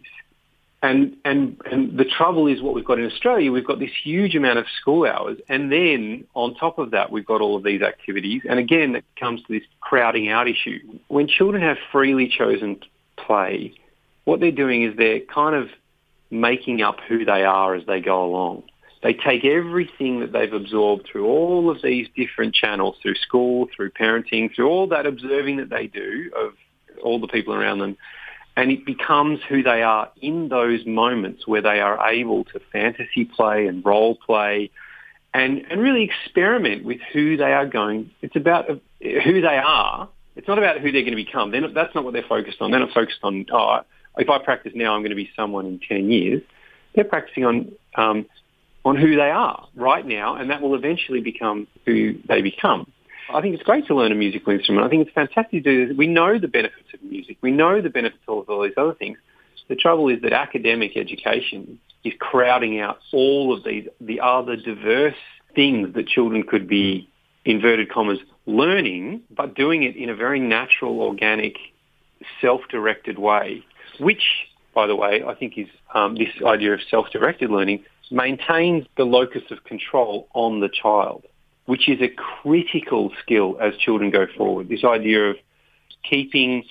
And, 0.84 1.18
and, 1.26 1.60
and 1.72 1.98
the 1.98 2.06
trouble 2.06 2.46
is 2.46 2.62
what 2.62 2.76
we've 2.76 2.86
got 2.86 3.00
in 3.00 3.06
Australia, 3.06 3.52
we've 3.52 3.66
got 3.66 3.80
this 3.80 3.90
huge 4.04 4.36
amount 4.36 4.60
of 4.60 4.66
school 4.80 5.08
hours. 5.08 5.40
And 5.50 5.72
then 5.72 6.26
on 6.36 6.54
top 6.54 6.78
of 6.78 6.92
that, 6.92 7.12
we've 7.12 7.26
got 7.26 7.42
all 7.42 7.56
of 7.56 7.64
these 7.64 7.82
activities. 7.82 8.44
And 8.48 8.60
again, 8.60 8.96
it 8.96 9.06
comes 9.20 9.42
to 9.42 9.48
this 9.52 9.68
crowding 9.80 10.30
out 10.30 10.48
issue. 10.48 10.80
When 11.08 11.28
children 11.28 11.64
have 11.64 11.78
freely 11.92 12.28
chosen 12.28 12.80
play, 13.18 13.74
what 14.26 14.40
they're 14.40 14.52
doing 14.52 14.84
is 14.84 14.96
they're 14.96 15.22
kind 15.22 15.56
of 15.56 15.70
making 16.30 16.84
up 16.84 17.00
who 17.08 17.26
they 17.26 17.44
are 17.44 17.74
as 17.74 17.86
they 17.88 18.02
go 18.02 18.24
along. 18.24 18.64
They 19.06 19.14
take 19.14 19.46
everything 19.46 20.22
that 20.22 20.32
they've 20.32 20.52
absorbed 20.52 21.06
through 21.06 21.28
all 21.28 21.70
of 21.70 21.80
these 21.84 22.08
different 22.16 22.56
channels, 22.56 22.96
through 23.04 23.14
school, 23.14 23.68
through 23.76 23.92
parenting, 23.92 24.50
through 24.52 24.68
all 24.68 24.88
that 24.88 25.06
observing 25.06 25.58
that 25.58 25.70
they 25.70 25.86
do 25.86 26.32
of 26.36 26.54
all 27.04 27.20
the 27.20 27.28
people 27.28 27.54
around 27.54 27.78
them, 27.78 27.98
and 28.58 28.72
it 28.72 28.84
becomes 28.84 29.42
who 29.48 29.62
they 29.62 29.84
are 29.84 30.10
in 30.24 30.50
those 30.50 30.88
moments 30.88 31.46
where 31.46 31.62
they 31.62 31.82
are 31.82 32.10
able 32.10 32.46
to 32.46 32.60
fantasy 32.72 33.26
play 33.26 33.68
and 33.68 33.86
role 33.86 34.16
play 34.16 34.72
and, 35.36 35.64
and 35.70 35.82
really 35.82 36.02
experiment 36.02 36.84
with 36.84 37.00
who 37.14 37.38
they 37.38 37.54
are 37.54 37.68
going. 37.68 38.10
It's 38.24 38.36
about 38.36 38.66
who 38.68 39.42
they 39.42 39.62
are. 39.64 40.10
It's 40.36 40.48
not 40.48 40.58
about 40.58 40.80
who 40.80 40.92
they're 40.92 41.04
going 41.04 41.16
to 41.16 41.24
become. 41.24 41.52
Not, 41.52 41.76
that's 41.76 41.94
not 41.94 42.06
what 42.06 42.14
they're 42.14 42.24
focused 42.28 42.60
on. 42.60 42.72
They're 42.72 42.80
not 42.80 42.92
focused 42.92 43.20
on, 43.22 43.46
oh, 43.54 43.82
if 44.18 44.32
I 44.32 44.40
practice 44.40 44.72
now, 44.74 44.96
I'm 44.96 45.02
going 45.02 45.12
to 45.12 45.16
be 45.16 45.30
someone 45.36 45.68
in 45.68 45.80
10 45.88 46.10
years. 46.10 46.42
They're 46.96 47.04
practicing 47.04 47.46
on 47.46 47.72
um, 47.94 48.26
on 48.86 48.96
who 48.96 49.16
they 49.16 49.32
are 49.32 49.68
right 49.76 50.06
now, 50.06 50.36
and 50.36 50.52
that 50.52 50.62
will 50.62 50.76
eventually 50.76 51.20
become 51.20 51.68
who 51.86 52.14
they 52.28 52.42
become. 52.42 52.90
I 53.34 53.42
think 53.42 53.56
it's 53.56 53.64
great 53.64 53.88
to 53.88 53.96
learn 53.96 54.12
a 54.12 54.16
musical 54.16 54.54
instrument. 54.54 54.86
I 54.86 54.90
think 54.90 55.08
it's 55.08 55.16
fantastic 55.16 55.64
to 55.64 55.70
do 55.70 55.88
this. 55.88 55.98
We 55.98 56.06
know 56.06 56.38
the 56.38 56.48
benefits 56.48 56.94
of 56.94 57.02
music. 57.02 57.38
We 57.42 57.52
know 57.52 57.82
the 57.82 57.90
benefits 57.90 58.22
of 58.28 58.48
all 58.48 58.64
these 58.64 58.78
other 58.78 58.94
things. 58.94 59.18
The 59.68 59.76
trouble 59.76 60.10
is 60.10 60.22
that 60.22 60.32
academic 60.32 60.96
education 60.96 61.80
is 62.04 62.14
crowding 62.20 62.80
out 62.80 63.00
all 63.12 63.52
of 63.52 63.64
these, 63.64 63.88
the 64.00 64.22
other 64.22 64.56
diverse 64.56 65.16
things 65.56 65.96
that 65.96 66.08
children 66.08 66.44
could 66.44 66.68
be, 66.68 67.10
inverted 67.46 67.90
commas, 67.90 68.20
learning, 68.46 69.24
but 69.36 69.56
doing 69.56 69.82
it 69.82 69.96
in 69.96 70.10
a 70.10 70.16
very 70.16 70.40
natural, 70.40 71.02
organic, 71.02 71.56
self-directed 72.42 73.18
way, 73.18 73.66
which, 74.00 74.22
by 74.76 74.86
the 74.86 74.96
way, 74.96 75.24
I 75.26 75.34
think 75.34 75.58
is 75.58 75.68
um, 75.96 76.14
this 76.14 76.30
idea 76.46 76.74
of 76.74 76.80
self-directed 76.92 77.50
learning 77.50 77.84
maintains 78.12 78.86
the 78.98 79.04
locus 79.04 79.44
of 79.52 79.64
control 79.64 80.28
on 80.34 80.60
the 80.60 80.70
child, 80.70 81.26
which 81.66 81.90
is 81.90 82.02
a 82.02 82.10
critical 82.10 83.12
skill 83.22 83.58
as 83.62 83.76
children 83.78 84.12
go 84.12 84.28
forward. 84.38 84.70
This 84.70 84.84
idea 84.84 85.32
of 85.32 85.38
keeping 86.08 86.64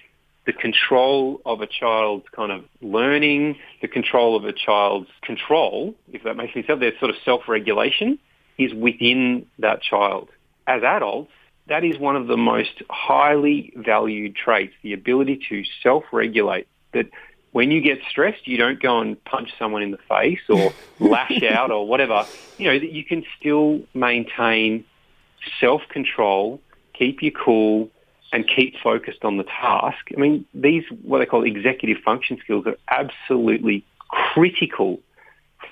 the 0.47 0.53
control 0.53 1.41
of 1.47 1.61
a 1.61 1.67
child's 1.67 2.27
kind 2.35 2.53
of 2.53 2.65
learning, 2.83 3.57
the 3.81 3.89
control 3.89 4.37
of 4.37 4.45
a 4.45 4.53
child's 4.53 5.09
control, 5.23 5.95
if 6.13 6.23
that 6.25 6.37
makes 6.37 6.53
any 6.55 6.67
sense, 6.67 6.81
their 6.81 6.93
sort 6.99 7.11
of 7.11 7.17
self-regulation 7.25 8.19
is 8.59 8.73
within 8.75 9.47
that 9.59 9.83
child. 9.83 10.29
As 10.67 10.83
adults, 10.83 11.33
that 11.67 11.83
is 11.83 11.99
one 11.99 12.15
of 12.15 12.27
the 12.27 12.37
most 12.37 12.83
highly 12.91 13.73
valued 13.75 14.37
traits, 14.37 14.75
the 14.83 14.93
ability 14.93 15.41
to 15.49 15.65
self-regulate, 15.83 16.69
that 16.93 17.07
when 17.55 17.71
you 17.71 17.81
get 17.81 18.01
stressed, 18.11 18.49
you 18.49 18.57
don't 18.57 18.83
go 18.83 18.99
and 18.99 19.23
punch 19.23 19.53
someone 19.61 19.81
in 19.81 19.93
the 19.93 19.99
face 20.09 20.41
or 20.49 20.73
lash 20.99 21.41
out 21.45 21.71
or 21.71 21.87
whatever. 21.87 22.27
You 22.59 22.67
know, 22.67 22.79
that 22.81 22.91
you 22.91 23.05
can 23.05 23.25
still 23.39 23.81
maintain 23.95 24.85
self-control, 25.61 26.61
keep 26.95 27.23
you 27.23 27.31
cool, 27.31 27.91
and 28.33 28.45
keep 28.45 28.75
focused 28.83 29.25
on 29.25 29.37
the 29.37 29.45
task. 29.45 29.99
I 30.17 30.21
mean, 30.21 30.45
these, 30.53 30.83
what 31.03 31.21
they 31.21 31.27
call 31.27 31.45
executive 31.45 31.99
function 32.03 32.39
skills, 32.43 32.67
are 32.67 32.77
absolutely 32.89 33.87
critical 34.09 34.99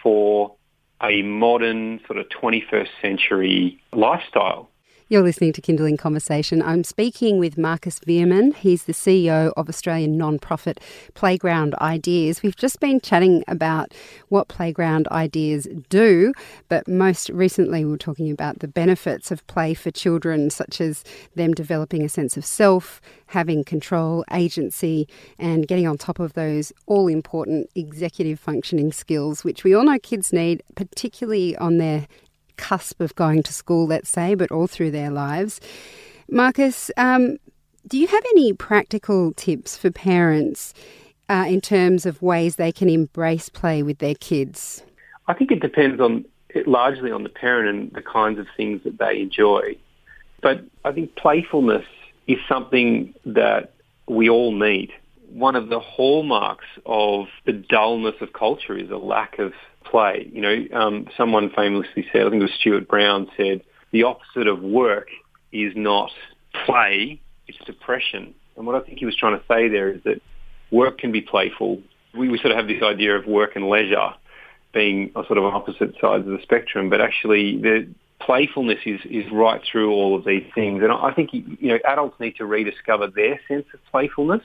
for 0.04 0.54
a 1.02 1.22
modern 1.22 1.98
sort 2.06 2.16
of 2.16 2.28
21st 2.28 2.90
century 3.00 3.82
lifestyle. 3.92 4.68
You're 5.12 5.20
listening 5.20 5.52
to 5.52 5.60
Kinderling 5.60 5.98
Conversation. 5.98 6.62
I'm 6.62 6.84
speaking 6.84 7.38
with 7.38 7.58
Marcus 7.58 7.98
Veerman. 7.98 8.54
He's 8.56 8.84
the 8.84 8.94
CEO 8.94 9.52
of 9.58 9.68
Australian 9.68 10.16
non-profit 10.16 10.80
Playground 11.12 11.74
Ideas. 11.82 12.42
We've 12.42 12.56
just 12.56 12.80
been 12.80 12.98
chatting 12.98 13.44
about 13.46 13.92
what 14.30 14.48
Playground 14.48 15.08
Ideas 15.08 15.68
do, 15.90 16.32
but 16.70 16.88
most 16.88 17.28
recently 17.28 17.84
we 17.84 17.90
were 17.90 17.98
talking 17.98 18.30
about 18.30 18.60
the 18.60 18.68
benefits 18.68 19.30
of 19.30 19.46
play 19.48 19.74
for 19.74 19.90
children, 19.90 20.48
such 20.48 20.80
as 20.80 21.04
them 21.34 21.52
developing 21.52 22.02
a 22.02 22.08
sense 22.08 22.38
of 22.38 22.44
self, 22.46 23.02
having 23.26 23.64
control, 23.64 24.24
agency, 24.32 25.06
and 25.38 25.68
getting 25.68 25.86
on 25.86 25.98
top 25.98 26.20
of 26.20 26.32
those 26.32 26.72
all 26.86 27.06
important 27.06 27.68
executive 27.74 28.40
functioning 28.40 28.90
skills, 28.90 29.44
which 29.44 29.62
we 29.62 29.74
all 29.74 29.84
know 29.84 29.98
kids 29.98 30.32
need, 30.32 30.62
particularly 30.74 31.54
on 31.58 31.76
their 31.76 32.08
cusp 32.62 33.00
of 33.00 33.14
going 33.16 33.42
to 33.42 33.52
school, 33.52 33.86
let's 33.86 34.08
say, 34.08 34.36
but 34.36 34.50
all 34.52 34.68
through 34.68 34.92
their 34.92 35.10
lives. 35.10 35.60
Marcus, 36.30 36.90
um, 36.96 37.38
do 37.88 37.98
you 37.98 38.06
have 38.06 38.24
any 38.30 38.52
practical 38.52 39.32
tips 39.32 39.76
for 39.76 39.90
parents 39.90 40.72
uh, 41.28 41.44
in 41.48 41.60
terms 41.60 42.06
of 42.06 42.22
ways 42.22 42.56
they 42.56 42.70
can 42.70 42.88
embrace 42.88 43.48
play 43.48 43.82
with 43.82 43.98
their 43.98 44.14
kids? 44.14 44.84
I 45.26 45.34
think 45.34 45.50
it 45.50 45.60
depends 45.60 46.00
on 46.00 46.24
it 46.50 46.68
largely 46.68 47.10
on 47.10 47.22
the 47.24 47.28
parent 47.28 47.68
and 47.68 47.92
the 47.92 48.02
kinds 48.02 48.38
of 48.38 48.46
things 48.56 48.82
that 48.84 48.98
they 48.98 49.20
enjoy. 49.20 49.76
But 50.40 50.64
I 50.84 50.92
think 50.92 51.16
playfulness 51.16 51.86
is 52.26 52.38
something 52.48 53.14
that 53.24 53.72
we 54.08 54.28
all 54.28 54.52
need. 54.52 54.92
One 55.30 55.56
of 55.56 55.68
the 55.68 55.80
hallmarks 55.80 56.66
of 56.84 57.26
the 57.46 57.52
dullness 57.52 58.16
of 58.20 58.32
culture 58.32 58.76
is 58.76 58.90
a 58.90 58.96
lack 58.96 59.38
of 59.38 59.52
play. 59.84 60.28
You 60.32 60.40
know, 60.40 60.64
um, 60.72 61.06
someone 61.16 61.50
famously 61.54 62.06
said, 62.12 62.26
I 62.26 62.30
think 62.30 62.40
it 62.40 62.44
was 62.44 62.54
Stuart 62.60 62.88
Brown 62.88 63.28
said, 63.36 63.62
the 63.90 64.04
opposite 64.04 64.46
of 64.46 64.62
work 64.62 65.08
is 65.52 65.72
not 65.76 66.10
play, 66.66 67.20
it's 67.46 67.58
depression. 67.66 68.34
And 68.56 68.66
what 68.66 68.74
I 68.74 68.80
think 68.80 68.98
he 68.98 69.06
was 69.06 69.16
trying 69.16 69.38
to 69.38 69.44
say 69.46 69.68
there 69.68 69.90
is 69.90 70.02
that 70.04 70.20
work 70.70 70.98
can 70.98 71.12
be 71.12 71.20
playful. 71.20 71.80
We, 72.16 72.28
we 72.28 72.38
sort 72.38 72.52
of 72.52 72.56
have 72.56 72.68
this 72.68 72.82
idea 72.82 73.16
of 73.16 73.26
work 73.26 73.56
and 73.56 73.68
leisure 73.68 74.14
being 74.72 75.10
sort 75.14 75.38
of 75.38 75.44
opposite 75.44 75.94
sides 76.00 76.26
of 76.26 76.32
the 76.32 76.42
spectrum, 76.42 76.88
but 76.88 77.00
actually 77.00 77.58
the 77.58 77.88
playfulness 78.20 78.78
is, 78.86 79.00
is 79.04 79.24
right 79.32 79.60
through 79.70 79.92
all 79.92 80.16
of 80.16 80.24
these 80.24 80.44
things. 80.54 80.82
And 80.82 80.92
I 80.92 81.12
think, 81.12 81.30
you 81.32 81.68
know, 81.68 81.78
adults 81.84 82.18
need 82.20 82.36
to 82.36 82.46
rediscover 82.46 83.08
their 83.08 83.38
sense 83.48 83.66
of 83.74 83.80
playfulness 83.90 84.42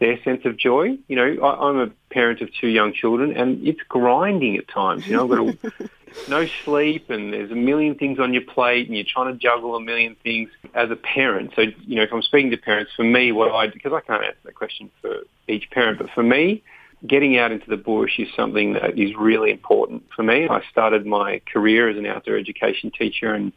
their 0.00 0.20
sense 0.22 0.44
of 0.44 0.56
joy. 0.56 0.98
You 1.06 1.16
know, 1.16 1.46
I, 1.46 1.68
I'm 1.68 1.78
a 1.78 1.88
parent 2.10 2.40
of 2.40 2.48
two 2.60 2.68
young 2.68 2.92
children, 2.92 3.36
and 3.36 3.66
it's 3.66 3.80
grinding 3.88 4.56
at 4.56 4.66
times. 4.66 5.06
You 5.06 5.16
know, 5.16 5.24
I've 5.24 5.30
got 5.30 5.70
a, 5.80 5.90
no 6.28 6.46
sleep, 6.64 7.10
and 7.10 7.32
there's 7.32 7.50
a 7.50 7.56
million 7.56 7.94
things 7.94 8.18
on 8.18 8.32
your 8.32 8.42
plate, 8.42 8.88
and 8.88 8.96
you're 8.96 9.06
trying 9.06 9.32
to 9.32 9.38
juggle 9.38 9.76
a 9.76 9.80
million 9.80 10.16
things 10.22 10.50
as 10.74 10.90
a 10.90 10.96
parent. 10.96 11.52
So, 11.54 11.62
you 11.86 11.96
know, 11.96 12.02
if 12.02 12.12
I'm 12.12 12.22
speaking 12.22 12.50
to 12.50 12.56
parents, 12.56 12.90
for 12.96 13.04
me, 13.04 13.30
what 13.30 13.52
I 13.52 13.68
because 13.68 13.92
I 13.92 14.00
can't 14.00 14.24
answer 14.24 14.38
that 14.44 14.54
question 14.54 14.90
for 15.02 15.18
each 15.46 15.70
parent, 15.70 15.98
but 15.98 16.08
for 16.14 16.22
me, 16.22 16.62
getting 17.06 17.38
out 17.38 17.52
into 17.52 17.68
the 17.68 17.76
bush 17.76 18.18
is 18.18 18.28
something 18.34 18.72
that 18.72 18.98
is 18.98 19.14
really 19.16 19.50
important 19.50 20.04
for 20.16 20.22
me. 20.22 20.48
I 20.48 20.62
started 20.70 21.06
my 21.06 21.42
career 21.52 21.90
as 21.90 21.98
an 21.98 22.06
outdoor 22.06 22.36
education 22.36 22.90
teacher 22.90 23.32
and 23.34 23.52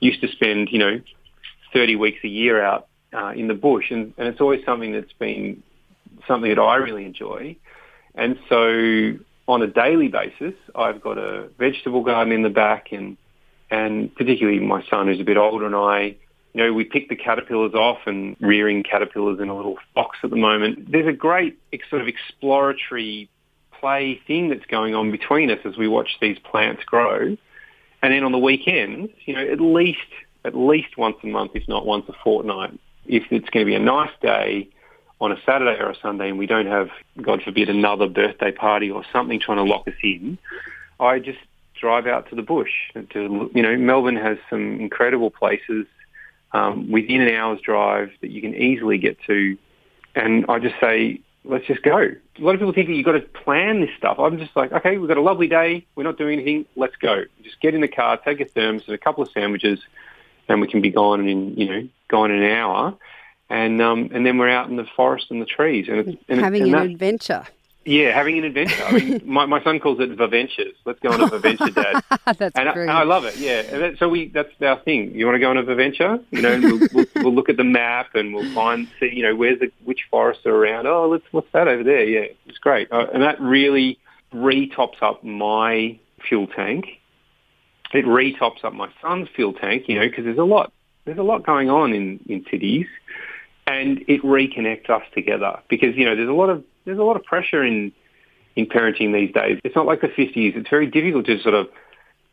used 0.00 0.20
to 0.20 0.28
spend, 0.28 0.68
you 0.70 0.78
know, 0.78 1.00
30 1.72 1.96
weeks 1.96 2.18
a 2.22 2.28
year 2.28 2.62
out 2.62 2.88
uh, 3.14 3.32
in 3.34 3.48
the 3.48 3.54
bush, 3.54 3.90
and, 3.90 4.12
and 4.18 4.28
it's 4.28 4.42
always 4.42 4.62
something 4.66 4.92
that's 4.92 5.12
been 5.14 5.62
something 6.26 6.50
that 6.54 6.60
I 6.60 6.76
really 6.76 7.04
enjoy. 7.04 7.56
And 8.14 8.38
so 8.48 9.18
on 9.48 9.62
a 9.62 9.66
daily 9.66 10.08
basis, 10.08 10.54
I've 10.74 11.00
got 11.00 11.18
a 11.18 11.48
vegetable 11.58 12.02
garden 12.02 12.32
in 12.32 12.42
the 12.42 12.50
back 12.50 12.92
and, 12.92 13.16
and 13.70 14.14
particularly 14.14 14.60
my 14.60 14.84
son 14.88 15.06
who's 15.06 15.20
a 15.20 15.24
bit 15.24 15.36
older 15.36 15.66
and 15.66 15.74
I, 15.74 16.16
you 16.52 16.64
know, 16.64 16.72
we 16.72 16.84
pick 16.84 17.08
the 17.08 17.16
caterpillars 17.16 17.74
off 17.74 17.98
and 18.06 18.36
rearing 18.40 18.82
caterpillars 18.82 19.40
in 19.40 19.48
a 19.48 19.56
little 19.56 19.76
box 19.94 20.18
at 20.22 20.30
the 20.30 20.36
moment. 20.36 20.90
There's 20.90 21.06
a 21.06 21.12
great 21.12 21.58
sort 21.90 22.00
of 22.00 22.08
exploratory 22.08 23.28
play 23.78 24.20
thing 24.26 24.48
that's 24.48 24.64
going 24.66 24.94
on 24.94 25.10
between 25.10 25.50
us 25.50 25.58
as 25.64 25.76
we 25.76 25.86
watch 25.86 26.16
these 26.20 26.38
plants 26.38 26.82
grow. 26.84 27.36
And 28.02 28.12
then 28.12 28.24
on 28.24 28.32
the 28.32 28.38
weekends, 28.38 29.12
you 29.26 29.34
know, 29.34 29.46
at 29.46 29.60
least 29.60 29.98
at 30.46 30.56
least 30.56 30.96
once 30.96 31.16
a 31.24 31.26
month, 31.26 31.52
if 31.54 31.66
not 31.68 31.84
once 31.84 32.04
a 32.08 32.12
fortnight, 32.22 32.78
if 33.06 33.24
it's 33.30 33.50
going 33.50 33.66
to 33.66 33.70
be 33.70 33.74
a 33.74 33.80
nice 33.80 34.12
day, 34.22 34.68
on 35.20 35.32
a 35.32 35.36
Saturday 35.46 35.80
or 35.80 35.90
a 35.90 35.96
Sunday 36.00 36.28
and 36.28 36.38
we 36.38 36.46
don't 36.46 36.66
have, 36.66 36.90
God 37.20 37.42
forbid, 37.42 37.68
another 37.68 38.06
birthday 38.06 38.52
party 38.52 38.90
or 38.90 39.04
something 39.12 39.40
trying 39.40 39.58
to 39.58 39.64
lock 39.64 39.88
us 39.88 39.94
in, 40.02 40.38
I 41.00 41.18
just 41.18 41.38
drive 41.80 42.06
out 42.06 42.28
to 42.30 42.34
the 42.34 42.42
bush. 42.42 42.70
To, 43.10 43.50
you 43.54 43.62
know, 43.62 43.76
Melbourne 43.76 44.16
has 44.16 44.38
some 44.50 44.80
incredible 44.80 45.30
places 45.30 45.86
um, 46.52 46.90
within 46.90 47.22
an 47.22 47.34
hour's 47.34 47.60
drive 47.60 48.10
that 48.20 48.30
you 48.30 48.40
can 48.40 48.54
easily 48.54 48.98
get 48.98 49.18
to. 49.26 49.56
And 50.14 50.46
I 50.48 50.58
just 50.58 50.78
say, 50.80 51.20
let's 51.44 51.66
just 51.66 51.82
go. 51.82 51.96
A 51.98 52.42
lot 52.42 52.54
of 52.54 52.60
people 52.60 52.72
think 52.72 52.88
that 52.88 52.94
you've 52.94 53.04
got 53.04 53.12
to 53.12 53.20
plan 53.20 53.80
this 53.80 53.90
stuff. 53.96 54.18
I'm 54.18 54.38
just 54.38 54.54
like, 54.56 54.72
okay, 54.72 54.98
we've 54.98 55.08
got 55.08 55.18
a 55.18 55.22
lovely 55.22 55.48
day. 55.48 55.86
We're 55.94 56.04
not 56.04 56.18
doing 56.18 56.40
anything. 56.40 56.66
Let's 56.76 56.96
go. 56.96 57.24
Just 57.42 57.60
get 57.60 57.74
in 57.74 57.80
the 57.80 57.88
car, 57.88 58.16
take 58.18 58.40
a 58.40 58.44
thermos 58.44 58.84
and 58.86 58.94
a 58.94 58.98
couple 58.98 59.22
of 59.22 59.30
sandwiches, 59.30 59.80
and 60.48 60.60
we 60.60 60.68
can 60.68 60.80
be 60.80 60.90
gone 60.90 61.26
in, 61.26 61.56
you 61.56 61.68
know, 61.68 61.88
gone 62.08 62.30
in 62.30 62.42
an 62.42 62.50
hour 62.50 62.96
and 63.48 63.80
um, 63.80 64.10
and 64.12 64.26
then 64.26 64.38
we're 64.38 64.48
out 64.48 64.68
in 64.68 64.76
the 64.76 64.86
forest 64.96 65.26
and 65.30 65.40
the 65.40 65.46
trees 65.46 65.86
and, 65.88 66.18
and 66.28 66.40
having 66.40 66.62
and 66.62 66.74
an 66.74 66.78
that, 66.78 66.90
adventure. 66.90 67.46
Yeah, 67.84 68.12
having 68.12 68.36
an 68.38 68.44
adventure. 68.44 68.82
I 68.82 68.92
mean, 68.92 69.22
my, 69.26 69.46
my 69.46 69.62
son 69.62 69.78
calls 69.78 70.00
it 70.00 70.10
Vaventures. 70.10 70.74
Let's 70.84 70.98
go 70.98 71.12
on 71.12 71.20
a 71.20 71.26
adventure, 71.36 71.70
Dad. 71.70 72.02
that's 72.26 72.56
and 72.56 72.68
I, 72.68 72.72
and 72.72 72.90
I, 72.90 73.04
love 73.04 73.24
it. 73.24 73.36
Yeah, 73.36 73.62
that, 73.62 73.98
so 73.98 74.08
we 74.08 74.28
that's 74.28 74.50
our 74.60 74.80
thing. 74.80 75.14
You 75.14 75.24
want 75.24 75.36
to 75.36 75.38
go 75.38 75.50
on 75.50 75.56
a 75.56 75.60
adventure? 75.60 76.18
You 76.32 76.42
know, 76.42 76.60
we'll, 76.60 76.88
we'll, 76.92 77.06
we'll, 77.14 77.34
look 77.34 77.48
at 77.48 77.56
the 77.56 77.64
map 77.64 78.16
and 78.16 78.34
we'll 78.34 78.52
find 78.52 78.88
see 78.98 79.12
you 79.14 79.22
know 79.22 79.36
where's 79.36 79.60
the 79.60 79.70
which 79.84 80.00
forests 80.10 80.44
are 80.46 80.54
around. 80.54 80.88
Oh, 80.88 81.08
let's 81.08 81.24
what's 81.30 81.50
that 81.52 81.68
over 81.68 81.84
there? 81.84 82.04
Yeah, 82.04 82.26
it's 82.46 82.58
great, 82.58 82.90
uh, 82.90 83.06
and 83.14 83.22
that 83.22 83.40
really 83.40 84.00
re-tops 84.32 84.98
up 85.00 85.22
my 85.22 85.96
fuel 86.28 86.48
tank. 86.48 86.86
It 87.94 88.04
re-tops 88.04 88.64
up 88.64 88.72
my 88.72 88.90
son's 89.00 89.28
fuel 89.36 89.52
tank. 89.52 89.84
You 89.86 90.00
know, 90.00 90.08
because 90.08 90.24
there's 90.24 90.38
a 90.38 90.44
lot 90.44 90.72
there's 91.04 91.18
a 91.18 91.22
lot 91.22 91.46
going 91.46 91.70
on 91.70 91.92
in 91.92 92.18
in 92.26 92.44
cities 92.50 92.86
and 93.66 94.04
it 94.08 94.22
reconnects 94.22 94.88
us 94.90 95.02
together 95.14 95.58
because 95.68 95.96
you 95.96 96.04
know 96.04 96.14
there's 96.14 96.28
a 96.28 96.32
lot 96.32 96.50
of 96.50 96.64
there's 96.84 96.98
a 96.98 97.02
lot 97.02 97.16
of 97.16 97.24
pressure 97.24 97.64
in 97.64 97.92
in 98.54 98.66
parenting 98.66 99.12
these 99.12 99.32
days. 99.34 99.60
It's 99.64 99.76
not 99.76 99.86
like 99.86 100.00
the 100.00 100.08
50s. 100.08 100.56
It's 100.56 100.70
very 100.70 100.86
difficult 100.86 101.26
to 101.26 101.38
sort 101.40 101.54
of 101.54 101.68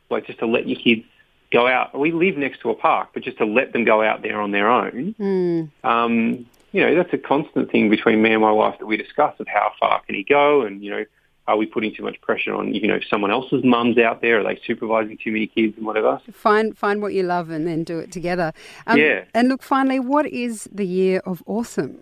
like 0.10 0.25
just 0.25 0.40
to 0.40 0.46
let 0.46 0.68
your 0.68 0.80
kids 0.80 1.06
go 1.52 1.68
out. 1.68 1.98
We 1.98 2.12
live 2.12 2.38
next 2.38 2.62
to 2.62 2.70
a 2.70 2.75
park, 2.75 3.10
but 3.13 3.24
just 3.24 3.38
to 3.40 3.46
let 3.46 3.74
them 3.74 3.84
go 3.84 4.02
out 4.02 4.22
there 4.22 4.40
on 4.40 4.52
their 4.52 4.70
own. 4.70 5.16
Mm. 5.20 5.70
Um, 5.84 6.46
you 6.72 6.82
know, 6.82 6.96
that's 6.96 7.13
a 7.13 7.18
constant 7.18 7.72
thing 7.72 7.90
between 7.90 8.22
me 8.22 8.32
and 8.32 8.42
my 8.42 8.52
wife 8.52 8.80
that 8.80 8.86
we 8.86 8.98
discuss 8.98 9.36
of 9.40 9.48
how 9.48 9.74
far 9.80 10.02
can 10.02 10.16
he 10.16 10.24
go 10.24 10.62
and, 10.62 10.84
you 10.84 10.90
know, 10.90 11.06
are 11.47 11.57
we 11.57 11.65
putting 11.65 11.93
too 11.93 12.03
much 12.03 12.19
pressure 12.21 12.55
on 12.55 12.73
you 12.73 12.88
know 12.88 13.00
someone 13.09 13.31
else's 13.31 13.63
mums 13.63 13.97
out 13.97 14.21
there? 14.21 14.39
Are 14.39 14.43
they 14.43 14.59
supervising 14.65 15.17
too 15.23 15.31
many 15.31 15.47
kids 15.47 15.75
and 15.77 15.85
whatever? 15.85 16.21
Find 16.31 16.77
find 16.77 17.01
what 17.01 17.13
you 17.13 17.23
love 17.23 17.50
and 17.50 17.67
then 17.67 17.83
do 17.83 18.00
it 18.00 18.12
together. 18.12 18.53
Um, 18.88 18.97
yeah. 18.97 19.25
And 19.33 19.50
look, 19.50 19.62
finally, 19.62 20.00
what 20.00 20.25
is 20.25 20.69
the 20.71 20.85
year 20.85 21.21
of 21.25 21.43
awesome? 21.45 22.00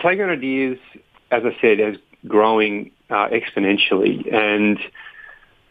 Playground 0.00 0.30
Ideas, 0.30 0.78
as 1.30 1.44
I 1.44 1.56
said, 1.60 1.80
is 1.80 1.96
growing 2.26 2.90
uh, 3.10 3.28
exponentially, 3.28 4.32
and 4.32 4.78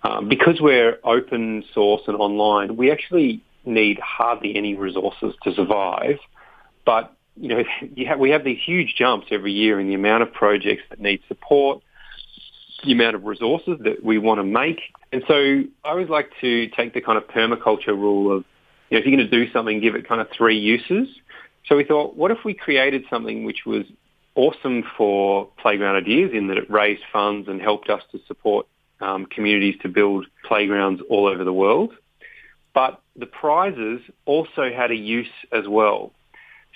um, 0.04 0.28
because 0.28 0.60
we're 0.60 0.98
open 1.04 1.64
source 1.74 2.02
and 2.08 2.18
online, 2.18 2.78
we 2.78 2.92
actually 2.92 3.44
need 3.66 4.00
hardly 4.00 4.56
any 4.56 4.76
resources 4.76 5.36
to 5.44 5.54
survive. 5.54 6.18
But 6.86 7.16
you 7.38 7.50
know, 7.50 7.64
you 7.96 8.08
have, 8.08 8.20
we 8.20 8.32
have 8.32 8.44
these 8.44 8.60
huge 8.66 8.96
jumps 8.96 9.28
every 9.30 9.52
year 9.52 9.80
in 9.80 9.88
the 9.88 9.94
amount 9.94 10.24
of 10.24 10.34
projects 10.34 10.84
that 10.90 11.00
need 11.00 11.22
support 11.28 11.84
the 12.84 12.92
amount 12.92 13.16
of 13.16 13.24
resources 13.24 13.78
that 13.84 14.04
we 14.04 14.18
want 14.18 14.40
to 14.40 14.44
make. 14.44 14.80
And 15.12 15.24
so 15.28 15.64
I 15.84 15.90
always 15.90 16.10
like 16.10 16.30
to 16.42 16.68
take 16.70 16.94
the 16.94 17.02
kind 17.02 17.18
of 17.18 17.28
permaculture 17.28 17.88
rule 17.88 18.36
of, 18.36 18.46
you 18.90 18.98
know, 18.98 19.00
if 19.00 19.06
you're 19.06 19.18
going 19.18 19.30
to 19.30 19.46
do 19.46 19.52
something, 19.52 19.80
give 19.80 19.96
it 19.96 20.08
kind 20.08 20.22
of 20.22 20.28
three 20.36 20.58
uses. 20.58 21.08
So 21.68 21.78
we 21.78 21.84
thought, 21.84 22.16
what 22.16 22.32
if 22.32 22.40
we 22.44 22.54
created 22.54 23.04
something 23.10 23.46
which 23.46 23.66
was 23.66 23.86
awesome 24.36 24.84
for 24.98 25.48
Playground 25.60 25.96
Ideas 25.96 26.32
in 26.34 26.48
that 26.48 26.58
it 26.58 26.70
raised 26.70 27.04
funds 27.12 27.48
and 27.48 27.62
helped 27.62 27.90
us 27.90 28.02
to 28.12 28.20
support 28.28 28.68
um, 29.00 29.26
communities 29.26 29.76
to 29.82 29.90
build 29.90 30.26
playgrounds 30.48 31.02
all 31.10 31.28
over 31.28 31.44
the 31.44 31.54
world. 31.54 31.94
But 32.74 33.02
the 33.16 33.26
prizes 33.26 34.02
also 34.26 34.72
had 34.76 34.92
a 34.92 34.96
use 34.96 35.28
as 35.52 35.68
well. 35.68 36.12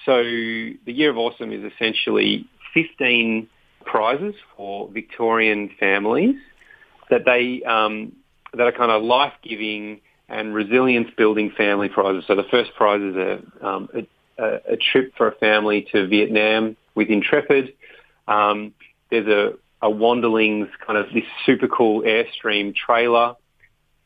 So 0.06 0.22
the 0.22 0.78
Year 0.86 1.10
of 1.10 1.17
Awesome 1.17 1.52
is 1.52 1.72
essentially 1.74 2.48
15 2.74 3.48
prizes 3.88 4.36
for 4.56 4.89
Victorian 4.89 5.69
families 5.80 6.36
that 7.10 7.26
they 7.26 7.63
um, 7.63 8.13
that 8.54 8.67
are 8.67 8.71
kind 8.71 8.91
of 8.91 9.04
life 9.04 9.34
giving 9.43 10.02
and 10.30 10.54
resilience 10.54 11.10
building 11.17 11.52
family 11.58 11.89
prizes. 11.89 12.23
So 12.28 12.36
the 12.36 12.43
first 12.52 12.71
prize 12.76 13.02
is 13.02 13.15
a, 13.15 13.65
um, 13.65 13.89
a, 14.38 14.43
a 14.73 14.78
trip 14.78 15.13
for 15.15 15.28
a 15.30 15.36
family 15.36 15.88
to 15.93 16.08
Vietnam 16.08 16.76
with 16.95 17.10
Intrepid. 17.10 17.73
Um, 18.28 18.73
there's 19.10 19.28
a, 19.28 19.54
a 19.82 19.89
Wanderlings 19.89 20.67
kind 20.86 21.00
of 21.00 21.06
this 21.13 21.23
super 21.45 21.67
cool 21.67 22.02
Airstream 22.02 22.76
trailer, 22.76 23.36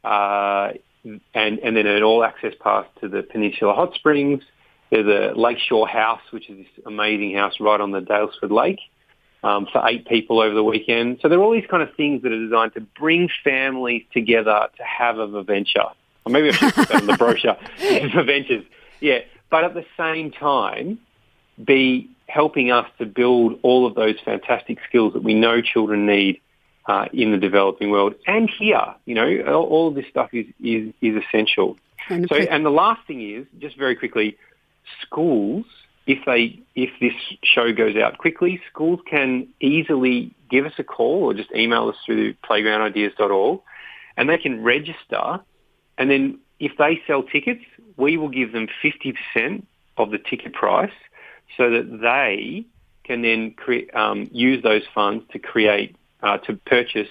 uh, 0.04 0.74
and 1.04 1.60
and 1.60 1.76
then 1.76 1.88
an 1.88 2.04
all 2.04 2.24
access 2.24 2.54
pass 2.62 2.86
to 3.02 3.10
the 3.10 3.24
Peninsula 3.24 3.74
Hot 3.74 3.96
Springs. 3.96 4.44
There's 4.92 5.08
a 5.08 5.40
Lakeshore 5.40 5.88
House, 5.88 6.22
which 6.32 6.50
is 6.50 6.58
this 6.58 6.86
amazing 6.86 7.34
house 7.34 7.54
right 7.60 7.80
on 7.80 7.92
the 7.92 8.02
Daylesford 8.02 8.52
Lake 8.52 8.80
um, 9.44 9.68
for 9.72 9.86
eight 9.88 10.08
people 10.08 10.40
over 10.40 10.54
the 10.54 10.64
weekend. 10.64 11.20
So 11.22 11.30
there 11.30 11.40
are 11.40 11.44
all 11.44 11.54
these 11.54 11.68
kind 11.70 11.84
of 11.84 11.94
things 11.96 12.22
that 12.24 12.32
are 12.32 12.44
designed 12.44 12.74
to 12.76 12.82
bring 12.82 13.30
families 13.44 14.04
together 14.14 14.68
to 14.78 14.84
have 14.84 15.18
a 15.18 15.44
venture. 15.44 15.86
Or 16.26 16.32
maybe 16.32 16.50
I 16.50 16.52
should 16.52 16.74
put 16.74 16.90
that 16.90 17.02
in 17.02 17.08
the 17.08 17.18
brochure. 17.18 17.58
for 18.14 18.24
ventures. 18.24 18.66
yeah. 19.00 19.20
But 19.50 19.64
at 19.64 19.74
the 19.74 19.86
same 19.98 20.32
time, 20.32 21.00
be 21.64 22.10
helping 22.28 22.72
us 22.72 22.88
to 22.98 23.06
build 23.06 23.60
all 23.62 23.86
of 23.86 23.96
those 23.96 24.16
fantastic 24.24 24.78
skills 24.88 25.14
that 25.14 25.24
we 25.24 25.34
know 25.34 25.62
children 25.62 26.06
need 26.06 26.40
uh, 26.86 27.06
in 27.14 27.32
the 27.32 27.38
developing 27.38 27.92
world 27.92 28.16
and 28.26 28.50
here. 28.50 28.96
You 29.06 29.16
know, 29.16 29.42
all, 29.48 29.66
all 29.66 29.88
of 29.90 29.96
this 29.96 30.06
stuff 30.10 30.30
is 30.34 30.46
is, 30.64 30.94
is 31.02 31.22
essential. 31.24 31.78
And 32.10 32.28
so, 32.30 32.36
and 32.36 32.66
the 32.66 32.72
last 32.72 33.06
thing 33.06 33.22
is 33.22 33.46
just 33.60 33.78
very 33.78 33.96
quickly, 33.96 34.38
schools 35.02 35.66
if 36.08 36.26
they 36.26 36.60
if 36.76 36.90
this 37.00 37.14
show 37.44 37.72
goes 37.74 37.96
out 37.96 38.18
quickly, 38.18 38.62
schools 38.70 39.00
can 39.10 39.48
easily 39.60 40.34
give 40.50 40.66
us 40.66 40.74
a 40.78 40.84
call 40.84 41.24
or 41.24 41.34
just 41.34 41.52
email 41.52 41.90
us 41.90 41.96
through 42.06 42.34
playgroundideas.org, 42.50 43.62
and 44.18 44.30
they 44.30 44.38
can 44.38 44.64
register. 44.64 45.40
And 45.98 46.10
then 46.10 46.40
if 46.60 46.74
they 46.78 47.02
sell 47.06 47.24
tickets, 47.24 47.64
we 47.98 48.18
will 48.18 48.30
give 48.30 48.52
them 48.52 48.68
fifty 48.82 49.14
percent 49.14 49.68
of 49.98 50.12
the 50.12 50.18
ticket 50.18 50.54
price, 50.54 50.92
so 51.58 51.70
that 51.70 52.00
they 52.02 52.66
can 53.04 53.22
then 53.22 53.52
cre- 53.52 53.96
um, 53.96 54.30
use 54.32 54.64
those 54.64 54.84
funds 54.94 55.24
to 55.32 55.40
create 55.40 55.96
uh, 56.24 56.38
to 56.40 56.54
purchase 56.54 57.10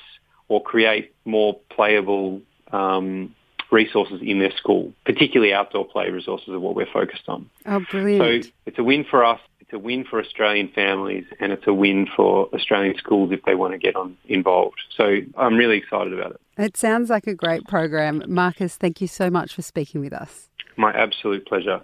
or 0.48 0.62
create 0.62 1.14
more 1.24 1.58
playable 1.70 2.40
um, 2.72 3.34
resources 3.70 4.20
in 4.22 4.38
their 4.38 4.54
school, 4.56 4.92
particularly 5.04 5.52
outdoor 5.52 5.86
play 5.86 6.10
resources 6.10 6.48
are 6.48 6.60
what 6.60 6.74
we're 6.74 6.90
focused 6.92 7.28
on. 7.28 7.48
Oh, 7.66 7.84
brilliant. 7.90 8.44
So 8.44 8.50
it's 8.66 8.78
a 8.78 8.84
win 8.84 9.04
for 9.08 9.24
us, 9.24 9.40
it's 9.60 9.72
a 9.72 9.78
win 9.78 10.04
for 10.04 10.20
Australian 10.20 10.68
families, 10.68 11.24
and 11.38 11.52
it's 11.52 11.66
a 11.66 11.74
win 11.74 12.08
for 12.16 12.48
Australian 12.54 12.96
schools 12.96 13.32
if 13.32 13.42
they 13.44 13.54
want 13.54 13.72
to 13.72 13.78
get 13.78 13.96
on 13.96 14.16
involved. 14.26 14.80
So 14.96 15.18
I'm 15.36 15.56
really 15.56 15.78
excited 15.78 16.12
about 16.12 16.32
it. 16.32 16.40
It 16.58 16.76
sounds 16.76 17.08
like 17.08 17.26
a 17.26 17.34
great 17.34 17.66
program. 17.66 18.22
Marcus, 18.26 18.76
thank 18.76 19.00
you 19.00 19.06
so 19.06 19.30
much 19.30 19.54
for 19.54 19.62
speaking 19.62 20.00
with 20.00 20.12
us. 20.12 20.48
My 20.76 20.92
absolute 20.92 21.46
pleasure. 21.46 21.82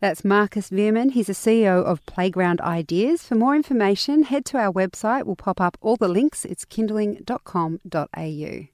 That's 0.00 0.24
Marcus 0.24 0.70
Veerman. 0.70 1.12
He's 1.12 1.26
the 1.26 1.32
CEO 1.32 1.84
of 1.84 2.04
Playground 2.06 2.60
Ideas. 2.60 3.24
For 3.24 3.34
more 3.34 3.56
information, 3.56 4.24
head 4.24 4.44
to 4.46 4.58
our 4.58 4.72
website. 4.72 5.24
We'll 5.24 5.36
pop 5.36 5.60
up 5.60 5.76
all 5.80 5.96
the 5.96 6.08
links. 6.08 6.44
It's 6.44 6.64
kinderling.com.au. 6.64 8.73